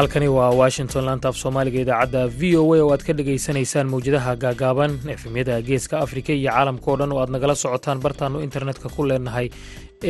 halkani 0.00 0.28
waa 0.36 0.50
washington 0.60 1.04
laantaaf 1.08 1.36
soomaaliga 1.42 1.80
idaacadda 1.84 2.22
v 2.38 2.56
o 2.60 2.64
a 2.74 2.78
oo 2.84 2.90
aad 2.94 3.02
ka 3.08 3.12
dhegaysanaysaan 3.18 3.88
mawjadaha 3.94 4.32
gaagaaban 4.44 4.92
efemyada 5.14 5.56
geeska 5.68 5.96
afrika 6.04 6.32
iyo 6.32 6.50
caalamka 6.52 6.88
oo 6.92 6.96
dhan 7.00 7.12
oo 7.14 7.20
aad 7.22 7.30
nagala 7.36 7.54
socotaan 7.64 8.00
bartaannu 8.04 8.38
internetka 8.46 8.88
ku 8.96 9.02
leenahay 9.10 9.46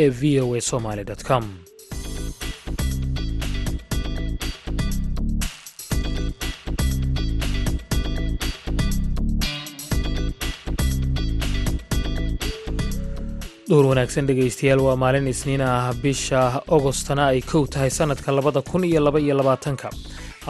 ee 0.03 0.09
v 0.21 0.41
o 0.45 0.55
a 0.55 0.61
somaly 0.71 1.05
com 1.29 1.45
duur 13.71 13.85
wanaagsan 13.91 14.27
dhegaystayaal 14.29 14.81
waa 14.87 14.97
maalin 15.03 15.27
isniin 15.33 15.61
ah. 15.63 15.93
Bisha 16.03 16.41
ogostana 16.77 17.25
ay 17.33 17.41
kow 17.51 17.67
tahay 17.67 17.91
sannadka 17.91 18.33
labada 18.35 18.63
kun 18.71 18.85
iyo 18.85 19.01
laba 19.01 19.21
iyo 19.21 19.35
labaatanka. 19.41 19.91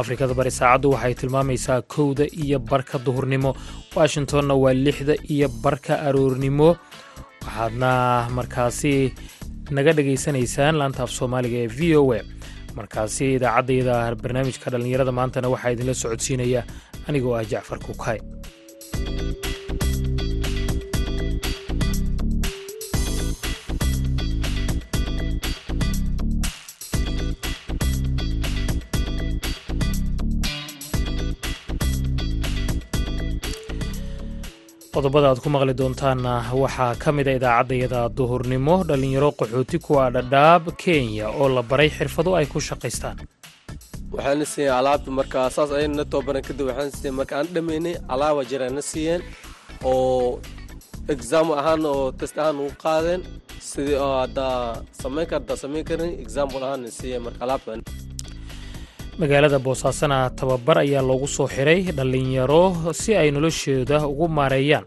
Afrikada 0.01 0.35
bari 0.35 0.51
saacaddu 0.51 0.93
waxay 0.95 1.15
tilmaamaysaa 1.21 1.83
kowda 1.83 2.25
iyo 2.45 2.59
barka 2.59 2.99
duhurnimo. 2.99 3.51
Washingtonna 3.97 4.55
waa 4.63 4.73
lixda 4.73 5.15
iyo 5.35 5.49
barka 5.65 6.01
aroornimo. 6.09 6.77
Waxaadna 7.45 7.93
markaasi 8.37 9.13
naga 9.71 9.93
dhegaysanaysaan 9.93 10.75
laanta 10.81 11.03
af 11.05 11.11
soomaaliga 11.19 11.59
ee 11.65 11.69
v 11.79 11.97
o 12.01 12.13
a. 12.17 12.21
Markaasi 12.77 13.25
idaacaddayda 13.37 14.15
barnaamijka 14.23 14.71
dhallinyarada 14.73 15.13
maantana 15.13 15.49
waxaa 15.53 15.73
idinla 15.77 15.95
socodsiinaya. 15.95 16.63
Anigoo 17.09 17.35
ah 17.37 17.45
jacfar 17.45 17.79
kukay 17.85 18.19
qodobada 35.01 35.29
aad 35.33 35.41
ku 35.45 35.49
maqli 35.55 35.73
doontaanna 35.81 36.33
waxaa 36.63 36.93
ka 37.03 37.11
mid 37.17 37.27
a 37.31 37.35
idaacaddayada 37.41 38.01
duhurnimo 38.19 38.75
dhallinyaro 38.89 39.31
qaxooti 39.41 39.79
kuwa 39.87 40.05
dhadhaab 40.17 40.65
kenya 40.83 41.27
oo 41.41 41.49
la 41.57 41.63
baray 41.71 41.89
xirfado 41.97 42.31
ay 42.39 42.47
ku 42.53 42.59
shaqaystaan. 42.69 43.17
Waxaana 44.15 44.45
siiyeen 44.53 44.75
alaabta 44.81 45.11
markaa 45.19 45.49
saas 45.57 45.71
ayana 45.79 46.05
toobaran 46.13 46.43
kadib 46.49 46.67
waxaan 46.71 46.91
siiyeen 46.97 47.17
marka 47.21 47.35
aan 47.39 47.49
dhamaynay 47.55 47.95
alaaba 48.15 48.41
jiraana 48.51 48.83
siiyeen 48.91 49.23
oo 49.85 50.41
exam 51.15 51.47
ahaan 51.61 51.83
oo 51.93 52.13
test 52.21 52.37
ahaan 52.43 52.57
ugu 52.63 52.75
qaadeen. 52.85 53.21
Sidii 53.71 53.97
oo 54.05 54.15
haddaa 54.23 54.83
samayn 55.03 55.27
kar 55.31 55.39
haddaa 55.41 55.57
samayn 55.65 55.85
karin 55.89 56.13
example 56.25 56.63
ahaan 56.67 56.83
siiyeen 56.99 57.23
marka 57.27 57.41
alaabta 57.47 57.71
magaalada 59.21 59.59
boosaasana 59.67 60.19
tababar 60.39 60.79
ayaa 60.85 61.03
loogu 61.09 61.29
soo 61.37 61.47
xiray 61.55 61.81
dhallinyaro 61.99 62.93
si 63.01 63.11
ay 63.21 63.31
noloshooda 63.31 64.07
ugu 64.13 64.27
maareeyaan. 64.29 64.85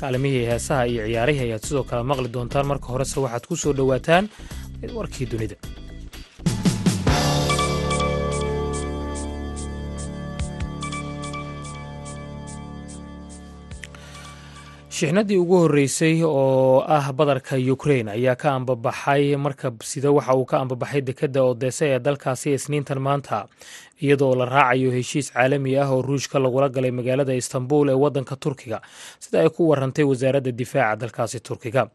Kaalimihii 0.00 0.44
heesaha 0.50 0.86
iyo 0.86 1.02
ciyaarihii 1.06 1.44
ayaad 1.46 1.62
sidoo 1.68 1.84
kale 1.84 2.02
maqli 2.10 2.28
doontaan. 2.34 2.66
Marka 2.66 2.86
horese 2.92 3.20
waxaad 3.20 3.44
ku 3.48 3.56
soo 3.56 3.72
dhowaataan 3.72 4.24
warkii 4.96 5.26
dunida 5.32 5.56
shixnadii 15.04 15.36
ugu 15.36 15.56
horreysay 15.58 16.22
oo 16.24 16.80
ah 16.88 17.12
badarka 17.12 17.56
ukrain 17.72 18.08
ayaa 18.08 18.34
ka 18.36 18.50
ambabaxay 18.52 19.36
markab 19.36 19.82
sida 19.82 20.10
waxa 20.10 20.34
uu 20.34 20.44
ka 20.44 20.58
ambabaxay 20.60 21.00
dekedda 21.00 21.42
odese 21.44 21.84
ee 21.92 21.98
dalkaasi 21.98 22.52
isniintan 22.54 22.98
maanta 22.98 23.46
iyadoo 24.00 24.34
la 24.34 24.44
raacayo 24.44 24.90
heshiis 24.90 25.32
caalami 25.32 25.76
ah 25.78 25.90
oo 25.92 26.02
ruushka 26.02 26.38
lagula 26.38 26.68
galay 26.68 26.90
magaalada 26.90 27.34
istanbul 27.34 27.88
ee 27.88 27.92
waddanka 28.04 28.36
turkiga 28.36 28.80
sida 29.20 29.40
ay 29.44 29.48
ku 29.48 29.68
warantay 29.68 30.04
wasaaradda 30.04 30.52
difaaca 30.52 30.96
dalkaasi 30.96 31.40
turkiga. 31.40 31.88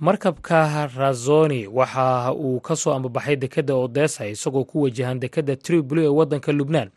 Markabka 0.00 0.86
razoni 0.96 1.66
waxa 1.66 2.32
uu 2.32 2.60
ka 2.60 2.76
soo 2.76 2.92
ambabaxay 2.96 3.36
dekedda 3.36 3.74
odesa 3.74 4.26
isagoo 4.28 4.64
ku 4.64 4.82
wajahan 4.82 5.20
dekedda 5.20 5.56
tripoli 5.56 6.04
ee 6.04 6.08
waddanka 6.08 6.52
lubnaan 6.52 6.88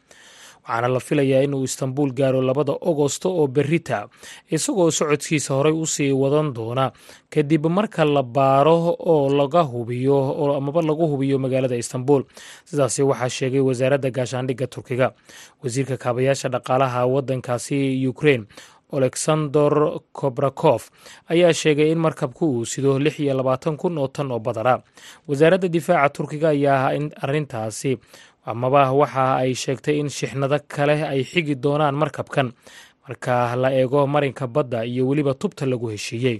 waxaana 0.69 0.87
la 0.87 0.99
filayaa 0.99 1.41
inuu 1.43 1.63
istanbul 1.63 2.11
gaaro 2.13 2.41
labada 2.41 2.73
ogosto 2.81 3.29
oo 3.39 3.47
berita 3.47 4.07
isagoo 4.51 4.91
socodkiisa 4.91 5.53
horey 5.53 5.73
u 5.73 5.85
sii 5.85 6.11
wadan 6.11 6.53
doona. 6.53 6.91
Kadib 7.29 7.65
marka 7.65 8.05
la 8.05 8.23
baaro 8.23 8.95
oo 8.99 9.29
laga 9.29 9.61
hubiyo 9.61 10.15
oo 10.15 10.53
amaba 10.57 10.81
lagu 10.81 11.07
hubiyo 11.07 11.39
magaalada 11.39 11.75
istanbul. 11.75 12.23
Sidaasi 12.65 13.03
waxaa 13.03 13.29
sheegay 13.29 13.59
wasaaradda 13.59 14.09
gaashaandhigga 14.11 14.67
turkiga. 14.67 15.13
Wasiirka 15.63 15.97
kaabayaasha 15.97 16.49
dhaqaalaha 16.49 17.05
waddankaasi 17.05 18.07
ukrain 18.07 18.45
alexander 18.91 19.69
kobrakof 20.11 20.89
ayaa 21.29 21.53
sheegay 21.53 21.91
in 21.91 21.97
markabku 22.01 22.45
uu 22.49 22.65
sido 22.65 22.99
lix 22.99 23.19
iyo 23.19 23.33
labaatan 23.37 23.77
kun 23.77 23.97
oo 23.97 24.07
tan 24.07 24.31
oo 24.31 24.39
badara 24.39 24.81
wasaaradda 25.27 25.67
difaaca 25.67 26.09
turkiga 26.09 26.49
ayaa 26.49 26.89
arrintaasi 27.21 27.91
amaba 28.51 28.81
waxa 28.99 29.25
ay 29.41 29.51
sheegtay 29.63 29.95
in 30.01 30.09
shixnado 30.17 30.57
kale 30.73 30.95
ay 31.11 31.21
xigi 31.31 31.55
doonaan 31.63 31.95
markabkan. 32.01 32.47
Marka 33.07 33.55
la 33.61 33.69
eego 33.79 34.07
marinka 34.13 34.45
badda 34.55 34.85
iyo 34.85 35.03
weliba 35.09 35.33
tubta 35.41 35.65
lagu 35.65 35.87
heshiiyey. 35.93 36.37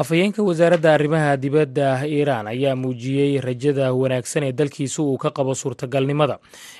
Afhayeenka 0.00 0.42
wasaaradda 0.42 0.94
arrimaha 0.94 1.36
dibadda 1.36 2.06
iiraan 2.06 2.46
ayaa 2.46 2.76
muujiyey 2.82 3.40
rajada 3.46 3.86
wanaagsan 3.92 4.42
ee 4.48 4.52
dalkiisu 4.52 5.02
uu 5.02 5.18
ka 5.18 5.30
qabo 5.30 5.54
suurtagalnimada. 5.54 6.38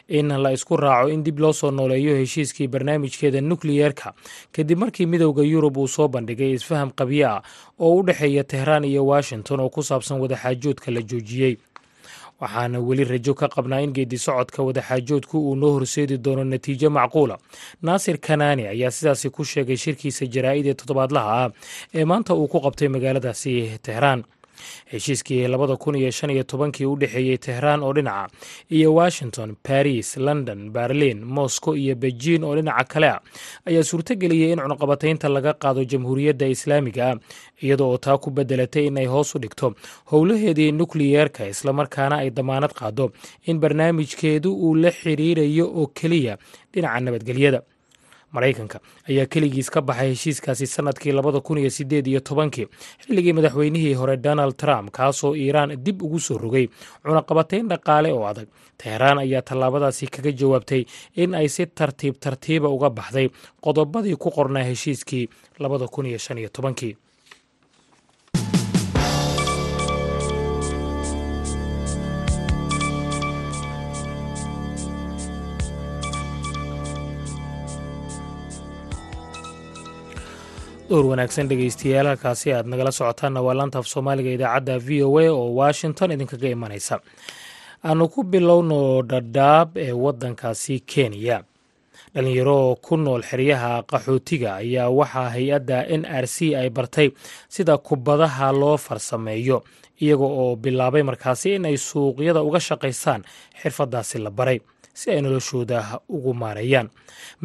In 0.08 0.28
la 0.42 0.52
isku 0.52 0.76
raaco 0.76 1.08
in 1.10 1.22
dib 1.26 1.38
loo 1.42 1.52
soo 1.52 1.70
nooleeyo 1.70 2.14
heshiiskii 2.20 2.68
barnaamijkeeda 2.68 3.40
nukliyeerka 3.40 4.14
kadib 4.54 4.78
markii 4.78 5.06
midowda 5.06 5.42
yurub 5.42 5.76
uu 5.76 5.88
soo 5.88 6.08
bandhigay 6.08 6.52
isfaham 6.54 6.90
qabyo 6.94 7.26
ah 7.28 7.42
oo 7.80 7.98
u 7.98 8.02
dhexeeya 8.06 8.44
tehraan 8.44 8.84
iyo 8.84 9.02
washington 9.06 9.60
oo 9.60 9.68
ku 9.74 9.82
saabsan 9.82 10.20
wadaxaajoodka 10.22 10.90
la 10.94 11.02
joojiyey 11.02 11.58
waxaana 12.40 12.78
weli 12.88 13.04
rajo 13.04 13.34
ka 13.34 13.46
qabnaa 13.54 13.80
in 13.84 13.92
geedi 13.96 14.18
socodka 14.18 14.62
wadaxaajoodku 14.62 15.36
uu 15.48 15.54
noo 15.56 15.72
horseedi 15.76 16.16
doono 16.18 16.44
natiijo 16.44 16.90
macquula. 16.90 17.38
Naasir 17.82 18.16
kanaani 18.18 18.66
ayaa 18.66 18.90
sidaasi 18.90 19.30
ku 19.30 19.44
sheegay 19.44 19.76
shirkiisa 19.76 20.26
jaraa'id 20.34 20.66
ee 20.66 20.74
toddobaadlaha 20.74 21.30
ah 21.44 21.50
ee 21.94 22.04
maanta 22.04 22.34
uu 22.34 22.48
ku 22.48 22.58
qabtay 22.60 22.88
magaaladaasi 22.88 23.52
tehraan 23.82 24.24
heshiiskii 24.92 25.46
labada 25.48 25.76
kun 25.76 25.94
iyo 26.00 26.10
shan 26.10 26.30
iyo 26.30 26.42
tobankii 26.42 26.86
u 26.86 26.96
dhexeeyey 27.00 27.38
tehraan 27.38 27.82
oo 27.82 27.92
dhinaca 27.92 28.28
iyo 28.70 28.94
washington 28.94 29.56
baris 29.68 30.16
london 30.16 30.70
berlin 30.70 31.24
moscow 31.24 31.76
iyo 31.76 31.94
beijin 31.94 32.44
oo 32.44 32.54
dhinaca 32.56 32.84
kale 32.92 33.08
ah 33.08 33.20
ayaa 33.68 33.82
suurtogeliyey 33.90 34.52
in 34.52 34.58
cunaqabataynta 34.64 35.28
laga 35.28 35.52
qaado 35.62 35.84
jamhuuriyadda 35.84 36.46
islaamiga 36.54 37.16
iyada 37.62 37.84
oo 37.84 37.98
taa 37.98 38.18
ku 38.18 38.30
bedelatay 38.30 38.86
in 38.86 38.98
ay 39.02 39.06
hoos 39.06 39.34
u 39.34 39.38
dhigto 39.38 39.74
howlaheedii 40.12 40.72
nukliyeerka 40.72 41.46
islamarkaana 41.52 42.16
ay 42.22 42.30
damaanad 42.30 42.72
qaado 42.80 43.06
in 43.46 43.58
barnaamijkeedu 43.62 44.50
uu 44.66 44.74
la 44.82 44.90
xiriirayo 45.00 45.66
oo 45.80 45.86
keliya 45.98 46.38
dhinaca 46.72 47.00
nabadgelyada 47.00 47.60
maraykanka 48.32 48.80
ayaa 49.08 49.26
keligiis 49.26 49.70
ka 49.70 49.80
baxay 49.82 50.10
heshiiskaasi 50.14 50.66
sannadkii 50.66 51.12
labada 51.12 51.40
kun 51.40 51.58
iyo 51.58 51.70
sideed 51.70 52.06
iyo 52.06 52.20
tobankii. 52.20 52.66
Xilligii 53.06 53.32
madaxweynihii 53.32 53.94
hore 53.94 54.16
donald 54.16 54.56
trump 54.56 54.90
kaasoo 54.90 55.34
iiraan 55.34 55.76
dib 55.84 56.02
ugu 56.02 56.18
soo 56.20 56.38
rogay 56.38 56.68
cunaqabatayn 57.04 57.68
dhaqaale 57.68 58.12
oo 58.12 58.24
adag. 58.26 58.48
Teheraan 58.78 59.18
ayaa 59.18 59.42
tallaabadaasi 59.42 60.06
kaga 60.06 60.32
jawaabtay 60.32 60.84
in 61.16 61.34
ay 61.34 61.48
si 61.48 61.66
tartiib 61.66 62.14
tartiiba 62.20 62.68
uga 62.68 62.90
baxday 62.90 63.28
qodobadii 63.60 64.16
ku 64.16 64.30
qornaa 64.30 64.62
heshiiskii 64.70 65.28
labada 65.58 65.86
kun 65.88 66.06
iyo 66.06 66.18
shan 66.18 66.38
iyo 66.38 66.48
tobankii 66.48 66.96
door 80.90 81.04
wanaagsan 81.10 81.48
dhegaystayaal 81.50 82.06
halkaasi 82.10 82.52
aad 82.52 82.66
nagala 82.72 82.92
socotaanna 82.98 83.40
waa 83.46 83.54
laanta 83.58 83.78
af 83.78 83.86
soomaaliga 83.92 84.30
idaacadda 84.36 84.76
v 84.86 85.02
o 85.08 85.18
a 85.18 85.26
oo 85.30 85.54
washington 85.60 86.10
idinkaga 86.14 86.48
imanaysa. 86.56 86.96
Aanu 87.84 88.08
ku 88.08 88.22
bilowno 88.32 89.02
dhadhaab 89.10 89.76
ee 89.78 89.92
waddankaasi 89.92 90.80
kenya. 90.80 91.38
Dhalinyaro 92.14 92.76
ku 92.82 92.96
nool 92.96 93.22
xeryaha 93.22 93.82
qaxootiga 93.90 94.50
ayaa 94.62 94.90
waxaa 94.98 95.28
hay'adda 95.34 95.78
n 95.98 96.02
r 96.04 96.26
c 96.26 96.56
ay 96.60 96.68
bartay 96.70 97.08
sida 97.48 97.78
kubadaha 97.78 98.52
loo 98.52 98.76
farsameeyo 98.76 99.62
iyaga 100.02 100.24
oo 100.26 100.56
bilaabay 100.56 101.02
markaasi 101.02 101.54
in 101.54 101.64
ay 101.70 101.76
suuqyada 101.78 102.42
uga 102.42 102.60
shaqaystaan 102.60 103.22
xirfadaasi 103.62 104.18
la 104.18 104.30
baray 104.30 104.58
si 104.94 105.10
ay 105.10 105.20
noloshooda 105.24 106.00
ugu 106.08 106.32
maareeyaan 106.42 106.88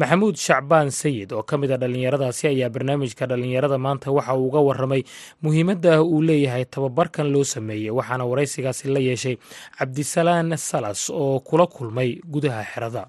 maxamuud 0.00 0.36
shacbaan 0.46 0.90
sayid 0.90 1.32
oo 1.32 1.42
ka 1.42 1.54
mid 1.60 1.70
a 1.72 1.76
dhallinyaradaasi 1.82 2.44
ayaa 2.52 2.68
barnaamijka 2.74 3.26
dhallinyarada 3.30 3.78
maanta 3.78 4.10
waxa 4.16 4.34
uu 4.34 4.46
uga 4.48 4.60
waramay 4.68 5.02
muhiimadda 5.42 6.02
uu 6.02 6.22
leeyahay 6.28 6.64
tababarkan 6.64 7.26
loo 7.34 7.44
sameeyey 7.44 7.90
waxaana 7.98 8.24
waraysigaasi 8.30 8.88
la 8.94 9.00
yeeshay 9.08 9.36
cabdisalaan 9.78 10.56
salas 10.68 11.10
oo 11.10 11.40
kula 11.40 11.66
kulmay 11.66 12.10
gudaha 12.32 12.62
xerada. 12.72 13.02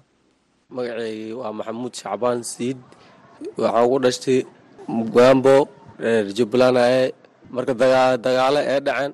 Magaceygii 0.76 1.32
waa 1.40 1.52
maxamuud 1.58 1.94
shacbaan 2.00 2.40
sayid 2.52 2.78
waxaan 3.58 3.84
ugu 3.86 3.98
dhashtay 4.04 4.38
mugambo 4.96 5.54
reer 5.98 6.26
jubbaland 6.36 6.76
aye 6.86 7.02
marka 7.54 7.72
dagaalo 8.24 8.60
ee 8.72 8.80
dhaceen 8.86 9.12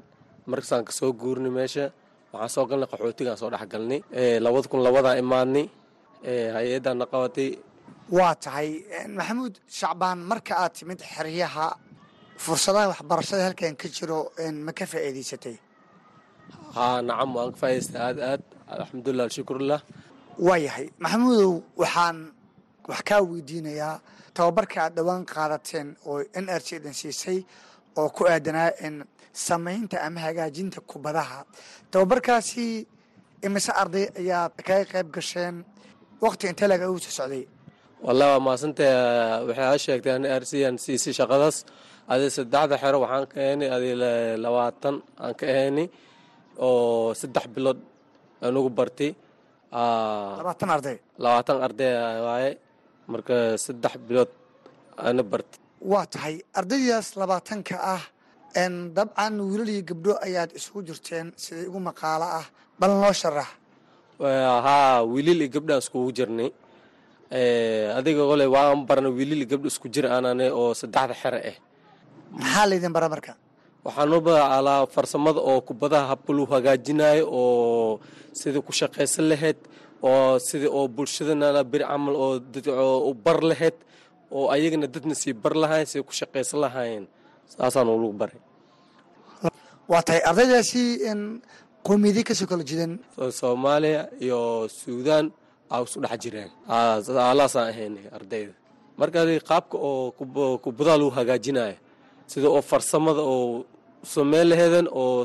markaasaan 0.51 0.85
ka 0.89 0.93
soo 0.99 1.13
guurnay 1.21 1.51
meesha 1.57 1.85
waxaan 2.35 2.51
soo 2.55 2.65
galnay 2.71 2.89
qaxootigaan 2.93 3.39
soo 3.41 3.51
dhex 3.55 3.65
galnay 3.73 4.01
labada 4.45 4.67
kun 4.71 4.81
labadaan 4.87 5.19
imaadnay 5.25 5.67
hay'addaanna 6.57 7.07
qabatay 7.13 7.49
waa 8.17 8.35
tahay 8.45 8.69
maxamuud 9.19 9.55
shacbaan 9.79 10.19
marka 10.31 10.53
aad 10.63 10.73
timid 10.79 11.01
xeryaha 11.15 11.67
fursadaha 12.45 12.87
waxbarashada 12.93 13.43
halkan 13.49 13.75
ka 13.81 13.87
jiro 13.97 14.19
ma 14.67 14.73
ka 14.79 14.85
faa'iidaysatay? 14.93 15.57
Haa 16.77 16.97
nacam 17.09 17.31
waan 17.37 17.51
ka 17.55 17.59
faa'idaystay 17.63 18.01
aad 18.09 18.19
aad. 18.31 18.43
Alxamdulilah 18.75 19.25
alshukurlah 19.29 19.81
waayahay 20.47 20.87
maxamuudow 21.03 21.53
waxaan 21.83 22.17
wax 22.91 23.01
kaa 23.09 23.21
weydiinayaa 23.31 23.97
tababarka 24.37 24.77
aad 24.85 24.93
dhowaan 24.97 25.23
qaadateen 25.35 25.89
oo 26.11 26.19
n 26.43 26.47
r 26.61 26.63
c 26.67 26.69
dan 26.85 26.95
siisay 27.01 27.39
oo 28.01 28.09
ku 28.17 28.23
aadanaa 28.33 28.71
samaynta 29.47 29.97
ama 30.07 30.21
hagaajinta 30.27 30.79
kubadaha. 30.91 31.39
Tababarkaasi 31.91 32.67
imise 33.47 33.73
arday 33.83 34.07
ayaad 34.21 34.53
kaga 34.67 34.85
qayb 34.93 35.09
gasheen 35.17 35.57
waqti 36.25 36.45
intee 36.51 36.69
laga 36.73 36.87
ugu 36.91 37.01
soo 37.07 37.15
socday? 37.19 37.45
Wallahi 38.07 38.31
waa 38.35 38.45
mahadsantay 38.47 38.91
waxay 39.49 39.67
aa 39.71 39.79
sheegtay 39.85 40.15
n 40.23 40.25
r 40.41 40.45
c 40.51 40.53
aan 40.67 40.77
siisay 40.85 41.13
shaqadaas 41.19 41.57
adi 42.13 42.27
saddexda 42.37 42.77
xero 42.83 42.97
waxaan 43.05 43.25
ka 43.33 43.37
ahaynay 43.45 43.69
adi 43.77 43.91
labaatan 44.45 44.95
aan 45.25 45.35
ka 45.39 45.45
ahaynay 45.53 45.87
oo 46.67 47.15
saddex 47.21 47.45
bilood 47.55 47.81
anugu 48.47 48.71
bartay 48.79 49.11
labaatan 50.39 50.69
arday? 50.77 50.97
labaatan 51.25 51.57
arday 51.67 51.93
waaye 52.27 52.51
marka 53.13 53.37
saddex 53.65 53.95
bilood 54.09 54.31
ana 55.09 55.23
bartay 55.33 55.61
waa 55.93 56.05
tahay 56.15 56.35
ardaydaas 56.59 57.09
labaatanka 57.21 57.75
ah 57.95 58.03
dabcan 58.55 59.35
wiilal 59.51 59.69
iyo 59.75 59.83
gabdho 59.91 60.13
ayaad 60.27 60.51
isugu 60.59 60.81
jirteen 60.89 61.27
siday 61.43 61.67
ugu 61.71 61.81
maqaalo 61.89 62.27
ah 62.41 62.47
bal 62.81 62.93
noo 63.03 63.13
sharax 63.13 63.49
haa 64.67 65.03
wiilil 65.13 65.41
iyo 65.43 65.51
gabdhaan 65.55 65.81
iskugu 65.83 66.11
jirnay. 66.17 66.51
Adiga 67.99 68.23
ole 68.33 68.47
waan 68.55 68.87
barna 68.87 69.09
wiilil 69.11 69.43
iyo 69.43 69.49
gabdho 69.53 69.69
isku 69.73 69.87
jir 69.95 70.07
aanane 70.07 70.47
oo 70.55 70.71
saddexda 70.81 71.15
xere 71.23 71.39
ah 71.51 71.57
maxaa 72.39 72.67
laydin 72.71 72.93
bara 72.97 73.09
marka? 73.15 73.33
Waxaanu 73.85 74.17
alaa 74.59 74.87
farsamada 74.95 75.41
oo 75.51 75.61
kubadaha 75.69 76.07
habka 76.15 76.31
lagu 76.33 76.47
hagaajinayo 76.55 77.25
oo 77.27 78.01
sidai 78.39 78.63
ku 78.67 78.73
shaqaysan 78.81 79.27
lahayd 79.31 79.59
oo 80.03 80.39
sidai 80.39 80.71
oo 80.71 80.87
bulshadana 80.89 81.63
beri 81.73 81.85
camal 81.91 82.15
oo 82.25 83.11
u 83.11 83.15
bar 83.25 83.39
lahayd 83.51 83.77
oo 84.31 84.47
ayagana 84.55 84.87
dadna 84.95 85.15
sii 85.15 85.35
bar 85.43 85.55
lahayn 85.63 85.87
siday 85.91 86.05
ku 86.09 86.13
shaqaysan 86.21 86.59
lahaayeen 86.65 87.05
saasaanu 87.53 87.93
lagu 88.03 88.15
baray. 88.21 88.41
Waa 89.91 90.03
tahay 90.07 90.23
ardaydaasi 90.31 90.83
qowmiyadii 91.87 92.25
ka 92.29 92.35
soo 92.39 92.47
kala 92.51 92.65
jidan? 92.71 92.93
Soomaaliya 93.41 94.03
iyo 94.25 94.41
suudaan 94.81 95.27
aa 95.73 95.83
isu 95.87 95.99
dhex 96.05 96.17
jireen. 96.25 96.51
Alaasaan 96.69 97.69
ahaynay 97.73 98.07
ardayda. 98.17 98.55
Marka 98.99 99.19
qaabka 99.51 99.77
oo 99.89 100.11
kubadaha 100.65 100.97
lagu 101.01 101.11
hagaajinayo 101.19 101.77
sida 102.31 102.49
oo 102.49 102.63
farsamada 102.71 103.21
oo 103.35 103.65
sameyn 104.15 104.47
laheedan 104.51 104.87
oo 105.01 105.25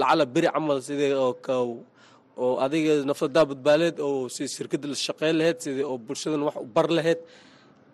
lacala 0.00 0.24
beri 0.34 0.48
camal 0.54 0.78
sida 0.86 1.06
oo 1.18 2.54
adiga 2.64 2.92
nafsadaa 3.10 3.44
badbaaleed 3.50 3.96
oo 4.06 4.28
si 4.34 4.42
shirkada 4.54 4.86
la 4.92 4.96
shaqeyn 5.06 5.34
laheyd 5.40 5.58
sida 5.64 5.82
oo 5.90 5.96
bulshadan 6.06 6.42
wax 6.48 6.56
u 6.64 6.66
bar 6.76 6.88
laheyd 6.98 7.20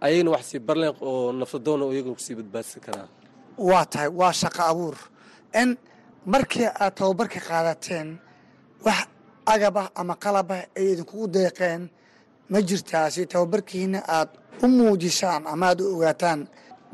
ayagana 0.04 0.30
wax 0.34 0.42
sii 0.50 0.60
bar 0.68 0.76
laheyd 0.82 0.96
oo 1.08 1.32
nafsadoona 1.40 1.84
iyagana 1.94 2.14
ku 2.18 2.22
sii 2.26 2.36
badbaadsan 2.40 2.80
karaan 2.86 3.10
waa 3.68 3.84
tahay 3.92 4.10
waa 4.20 4.32
shaqo 4.40 4.62
abuur. 4.72 4.96
In 5.60 5.68
markii 6.32 6.68
aad 6.82 6.92
tababarka 6.98 7.40
qaadateen 7.48 8.08
wax 8.86 9.00
agab 9.54 9.76
ah 9.82 9.88
ama 10.00 10.14
qalab 10.24 10.48
ah 10.56 10.62
ay 10.78 10.86
idinkugu 10.92 11.26
deeqeen 11.36 11.82
ma 12.50 12.58
jirtaa 12.68 13.06
si 13.14 13.22
tababarkiina 13.32 13.98
aad 14.16 14.28
u 14.64 14.66
muujisaan 14.76 15.42
ama 15.52 15.64
aad 15.70 15.78
u 15.80 15.86
ogaataan 15.94 16.40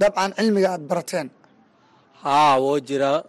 dabcan 0.01 0.31
cilmiga 0.37 0.69
aad 0.75 0.85
barateen. 0.91 1.29
Haa 2.23 2.55
woo 2.63 2.79
jiraa. 2.89 3.21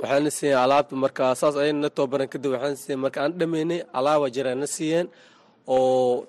Waxaana 0.00 0.30
siiyeen 0.36 0.60
alaabta 0.64 0.94
marka 1.02 1.24
saas 1.40 1.54
ayayna 1.60 1.80
na 1.84 1.88
tababaran 1.96 2.28
kadib 2.32 2.50
waxaan 2.54 2.76
siiyeen 2.82 3.00
marka 3.04 3.18
aan 3.22 3.32
dhamaynay 3.38 3.80
alaaba 3.98 4.26
jiraan 4.34 4.58
na 4.62 4.66
siiyeen 4.76 5.06
oo 5.66 6.26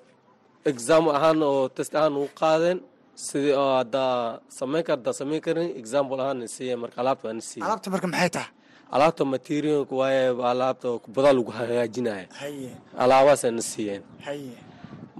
exam 0.70 1.04
ahaan 1.16 1.38
oo 1.50 1.62
test 1.76 1.92
ahaan 1.98 2.14
ugu 2.18 2.28
qaadeen 2.40 2.78
sidii 3.26 3.54
oo 3.62 3.72
haddaa 3.80 4.40
samayn 4.58 4.84
kar 4.86 4.96
haddaa 4.96 5.12
samayn 5.20 5.40
karin? 5.46 5.68
Example 5.82 6.18
ahaan 6.22 6.46
siiyeen 6.54 6.78
marka 6.82 6.98
alaabta 7.02 7.24
waa 7.28 7.34
na 7.38 7.40
siiyeen 7.48 7.66
alaabta 7.68 7.90
marka 7.94 8.06
maxay 8.12 8.30
tahay? 8.36 8.50
Alaabta 8.94 9.22
materialka 9.34 9.94
waaye 10.00 10.22
alaabta 10.52 10.88
kubadaa 11.04 11.32
lagu 11.38 11.50
hagaajinaya 11.58 12.26
haye. 12.40 12.70
Alaabaasay 13.02 13.50
na 13.50 13.62
siiyeen. 13.70 14.02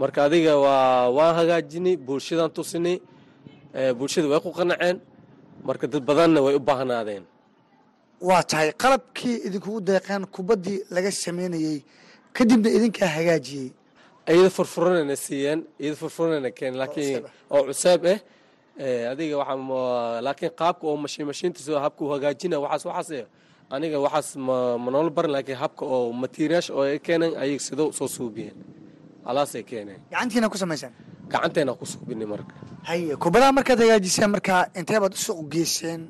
Marka 0.01 0.19
adiga 0.25 0.53
waa 0.65 1.09
waan 1.17 1.35
hagaajinay 1.39 1.97
bulshadaan 2.07 2.51
tusinay 2.57 2.97
bulshada 3.99 4.29
way 4.33 4.41
ku 4.41 4.51
qanaceen 4.59 4.97
marka 5.69 5.87
dad 5.93 6.03
badanna 6.09 6.41
way 6.47 6.55
u 6.55 6.61
baahnaadeen. 6.69 7.25
Waa 8.29 8.43
tahay 8.51 8.73
qalabkii 8.83 9.37
idinkugu 9.47 9.81
deeqeen 9.89 10.25
kubaddii 10.35 10.79
laga 10.95 11.11
sameynayey 11.13 11.79
kadibna 12.37 12.69
idinkaa 12.77 13.11
hagaajiyey 13.17 13.69
iyada 14.33 14.51
furfuranayna 14.57 15.17
siiyeen 15.17 15.61
iyada 15.83 15.97
furfuranayna 16.03 16.51
keen 16.59 16.75
laakiin 16.81 17.23
oo 17.51 17.63
cuseeb 17.69 18.03
ah 18.13 18.19
adiga 19.13 19.37
waxaa 19.43 20.21
laakiin 20.27 20.53
qaabka 20.61 20.85
oo 20.91 20.97
mashiin 21.05 21.27
mashiintiisa 21.31 21.81
habka 21.87 22.01
uu 22.05 22.11
hagaajina 22.15 22.57
waxaas 22.65 22.85
waxaas 22.91 23.27
aniga 23.75 23.99
waxaas 24.05 24.29
ma 24.47 24.57
ma 24.85 24.89
noola 24.93 25.11
barin 25.17 25.33
laakiin 25.37 25.59
habka 25.63 25.83
oo 25.95 26.13
materiyaasha 26.13 26.73
oo 26.75 26.83
ay 26.83 26.99
keeneen 27.07 27.33
ayag 27.43 27.61
sidoo 27.61 27.93
soo 27.93 28.09
suubiyeen. 28.09 28.57
Alaasay 29.29 29.63
keeneen. 29.63 30.01
Gacantiina 30.11 30.49
ku 30.49 30.57
samaysaan 30.59 30.93
gacanteena 31.29 31.73
ku 31.75 31.85
suubinay 31.87 32.27
marka. 32.27 32.55
Haye 32.89 33.17
kubadaha 33.17 33.53
markaad 33.53 33.79
hagaajiseen 33.81 34.31
markaa 34.31 34.63
intee 34.79 35.01
baad 35.01 35.13
u 35.15 35.17
suuq 35.27 35.41
geyseen 35.53 36.09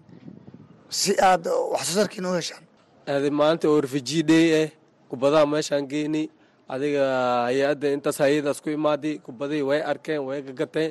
si 0.88 1.12
aad 1.20 1.46
wax 1.72 1.82
soo 1.87 1.94
saarkiina 1.98 2.30
u 2.30 2.34
heshaan? 2.38 2.62
Adi 3.06 3.30
maanta 3.30 3.68
oo 3.68 3.80
refugee 3.80 4.22
day 4.22 4.46
ah 4.62 4.68
kubadaha 5.10 5.46
meeshaan 5.46 5.87
geynay 5.92 6.28
adiga 6.75 7.04
hay'adda 7.48 7.87
intaas 7.96 8.18
hay'adaas 8.25 8.58
ku 8.64 8.68
imaaday 8.78 9.14
kubadihii 9.26 9.66
way 9.70 9.80
arkeen 9.92 10.20
way 10.28 10.38
gagateen 10.48 10.90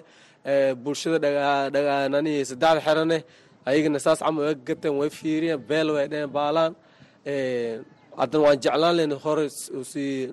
bulshada 0.84 1.18
dhagaanani 1.76 2.34
saddexda 2.50 2.82
xerane 2.88 3.18
ayagana 3.70 4.00
saas 4.06 4.20
camal 4.26 4.42
way 4.48 4.56
gagateen 4.62 4.94
way 5.00 5.10
fiiriyeen 5.20 5.60
beel 5.70 5.88
way 5.96 6.06
dheheen 6.12 6.32
baalaan. 6.38 6.72
Haddana 8.22 8.44
waan 8.46 8.58
jeclaan 8.64 8.94
lehna 8.98 9.16
hore 9.26 9.46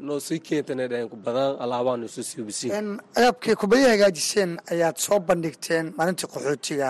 noo 0.08 0.18
sii 0.26 0.38
keentana 0.46 0.84
dheheen 0.90 1.08
kubadaan 1.12 1.52
alaabaan 1.64 2.00
isu 2.08 2.22
siibisiin 2.30 2.88
agabkii 3.18 3.54
kubadihii 3.62 3.90
hagaajiseen 3.94 4.50
ayaad 4.72 4.96
soo 5.06 5.18
bandhigteen 5.28 5.84
maalintii 5.98 6.28
qaxootiga. 6.34 6.88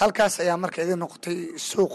Halkaas 0.00 0.34
ayaa 0.44 0.56
marka 0.62 0.78
idin 0.84 0.98
noqotay 1.04 1.38
suuq 1.70 1.94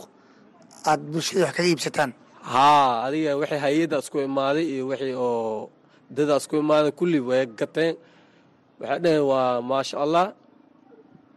aad 0.89 0.99
bulshada 1.11 1.41
wax 1.45 1.53
kaga 1.57 1.69
iibsataan. 1.71 2.11
Haa 2.53 2.89
adiga 3.05 3.31
waxay 3.41 3.59
hay'addaas 3.65 4.07
ku 4.11 4.17
imaaday 4.29 4.65
iyo 4.73 4.83
wixii 4.91 5.15
oo 5.27 5.69
dadaas 6.17 6.43
ku 6.49 6.55
imaaday 6.63 6.91
kulli 6.99 7.19
way 7.29 7.43
gateen. 7.59 7.93
Waxay 8.79 8.99
dhaheen 9.03 9.23
waa 9.31 9.61
maasha 9.69 9.95
allah. 10.05 10.25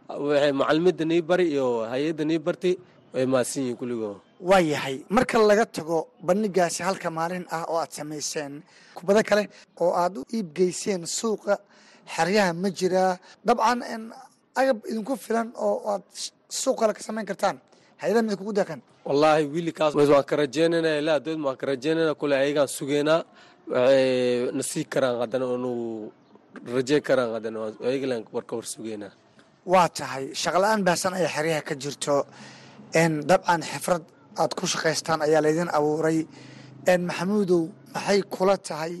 Waxay 0.09 0.51
macalimiinta 0.59 1.03
nii 1.11 1.21
bari 1.29 1.45
iyo 1.53 1.67
hay'adda 1.91 2.23
nii 2.29 2.39
bartay 2.45 2.73
way 3.13 3.25
maadsan 3.33 3.61
yihiin 3.63 3.77
kulligoo 3.81 4.15
waa 4.49 4.61
yahay. 4.71 4.95
Marka 5.15 5.35
laga 5.49 5.65
tago 5.65 5.97
bandhigaasi 6.27 6.83
halka 6.87 7.09
maalin 7.17 7.45
ah 7.55 7.63
oo 7.71 7.77
aad 7.83 7.91
samayseen 7.97 8.53
kubado 8.97 9.21
kale 9.29 9.43
oo 9.83 9.91
aad 10.01 10.13
u 10.19 10.21
iibgeyseen 10.35 11.01
suuqa 11.19 11.55
xeryaha 12.15 12.51
ma 12.61 12.69
jiraa 12.79 13.17
dabcan 13.47 13.79
agab 14.59 14.77
idinku 14.91 15.13
filan 15.25 15.47
oo 15.65 15.77
aad 15.93 16.03
suuq 16.61 16.75
kale 16.79 16.93
ka 16.97 17.01
samayn 17.07 17.25
kartaan 17.25 17.57
hay'adaha 18.01 18.23
mid 18.27 18.35
kugu 18.39 18.53
deeqeen 18.59 18.81
wallaahi 19.07 19.43
wiilikaas 19.53 19.91
waan 19.95 20.23
ka 20.29 20.35
rajeynayna 20.43 20.91
ilaa 21.01 21.17
adood 21.21 21.39
waan 21.47 21.57
ka 21.61 21.65
rajeynayna 21.71 22.13
kule 22.21 22.35
ayagaan 22.43 22.67
sugeynaa 22.77 23.21
waxay 23.73 24.51
na 24.57 24.63
sii 24.69 24.85
karaan 24.93 25.17
haddana 25.21 25.45
anu 25.55 25.71
rajey 26.75 26.99
karaan 27.07 27.31
haddana 27.35 27.59
ayagalan 27.87 28.21
war 28.33 28.43
ka 28.49 28.53
war 28.57 28.67
sugeynaa 28.73 29.13
waa 29.73 29.87
tahay. 29.97 30.25
Shaqla-aan 30.43 30.81
baahsan 30.87 31.13
ayaa 31.17 31.31
xeryaha 31.35 31.61
ka 31.69 31.73
jirto. 31.83 32.15
Dabcan 33.29 33.61
xifrad 33.71 34.03
aad 34.41 34.51
ku 34.57 34.65
shaqaystaan 34.73 35.19
ayaa 35.27 35.41
laydin 35.45 35.69
abuuray. 35.77 36.19
Maxamuudow 37.09 37.63
maxay 37.93 38.19
kula 38.35 38.55
tahay 38.69 38.93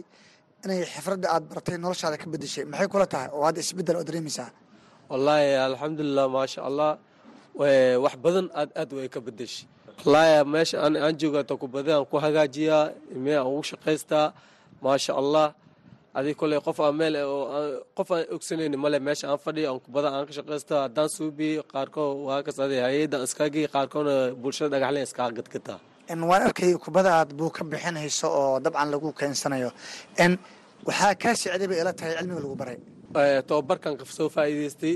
inay 0.63 0.81
xifradda 0.93 1.27
aad 1.35 1.43
baratay 1.49 1.77
noloshaada 1.77 2.17
ka 2.21 2.25
bedeshay 2.33 2.65
maxay 2.71 2.87
kula 2.93 3.05
tahay? 3.13 3.29
Oo 3.35 3.43
hadda 3.47 3.59
isbeddel 3.65 3.95
oo 4.01 4.03
dareemaysaa? 4.09 4.49
Wallaahi 5.09 5.47
alxamdulilah 5.69 6.25
maasha 6.35 6.59
allah. 6.69 6.91
Wax 8.03 8.15
badan 8.23 8.47
aad 8.59 8.69
aad 8.81 8.89
way 8.97 9.07
ka 9.15 9.19
bedeshay 9.27 9.67
wallaahi 10.05 10.43
meesha 10.53 10.77
aan 10.85 11.13
joogato 11.21 11.53
kubadaan 11.61 12.03
ku 12.09 12.15
hagaajiyaa 12.25 12.85
imee 13.15 13.37
aan 13.39 13.47
ugu 13.53 13.63
shaqaystaa 13.71 14.27
maasha 14.83 15.13
allah 15.21 15.47
adig 16.17 16.35
koley 16.41 16.59
qof 16.67 16.77
aan 16.85 16.95
meel 17.01 17.15
qof 17.97 18.09
aan 18.15 18.23
ogsanayni 18.35 18.77
male 18.83 18.97
meesha 19.07 19.25
aan 19.31 19.39
fadhiyo 19.45 19.67
aan 19.71 19.79
kubada 19.85 20.07
aan 20.15 20.25
ka 20.27 20.33
shaqaysta 20.37 20.73
haddaan 20.85 21.09
suubiyo 21.17 21.61
qaarkood 21.73 22.11
waa 22.27 22.39
kas 22.45 22.57
adi 22.65 22.77
hay'addan 22.85 23.21
iskaagii 23.27 23.67
qaarkoodna 23.75 24.15
bulshada 24.41 24.69
dhagaxlen 24.73 25.03
iskaa 25.07 25.29
gadgataa 25.37 25.79
waan 26.29 26.41
arkay 26.47 26.71
kubada 26.85 27.09
aad 27.19 27.29
buu 27.39 27.49
ka 27.57 27.63
bixinayso 27.71 28.27
oo 28.41 28.59
dabcan 28.65 28.87
lagu 28.93 29.09
keensanayo. 29.19 29.69
N 30.29 30.33
waxaa 30.87 31.13
kaa 31.21 31.33
sicday 31.41 31.67
bay 31.71 31.79
ila 31.81 31.91
tahay 31.99 32.13
cilmiga 32.17 32.41
lagu 32.45 32.55
baray. 32.61 32.77
Tobabarkan 33.47 33.93
ka 33.99 34.03
soo 34.17 34.29
faa'iidaystay 34.35 34.95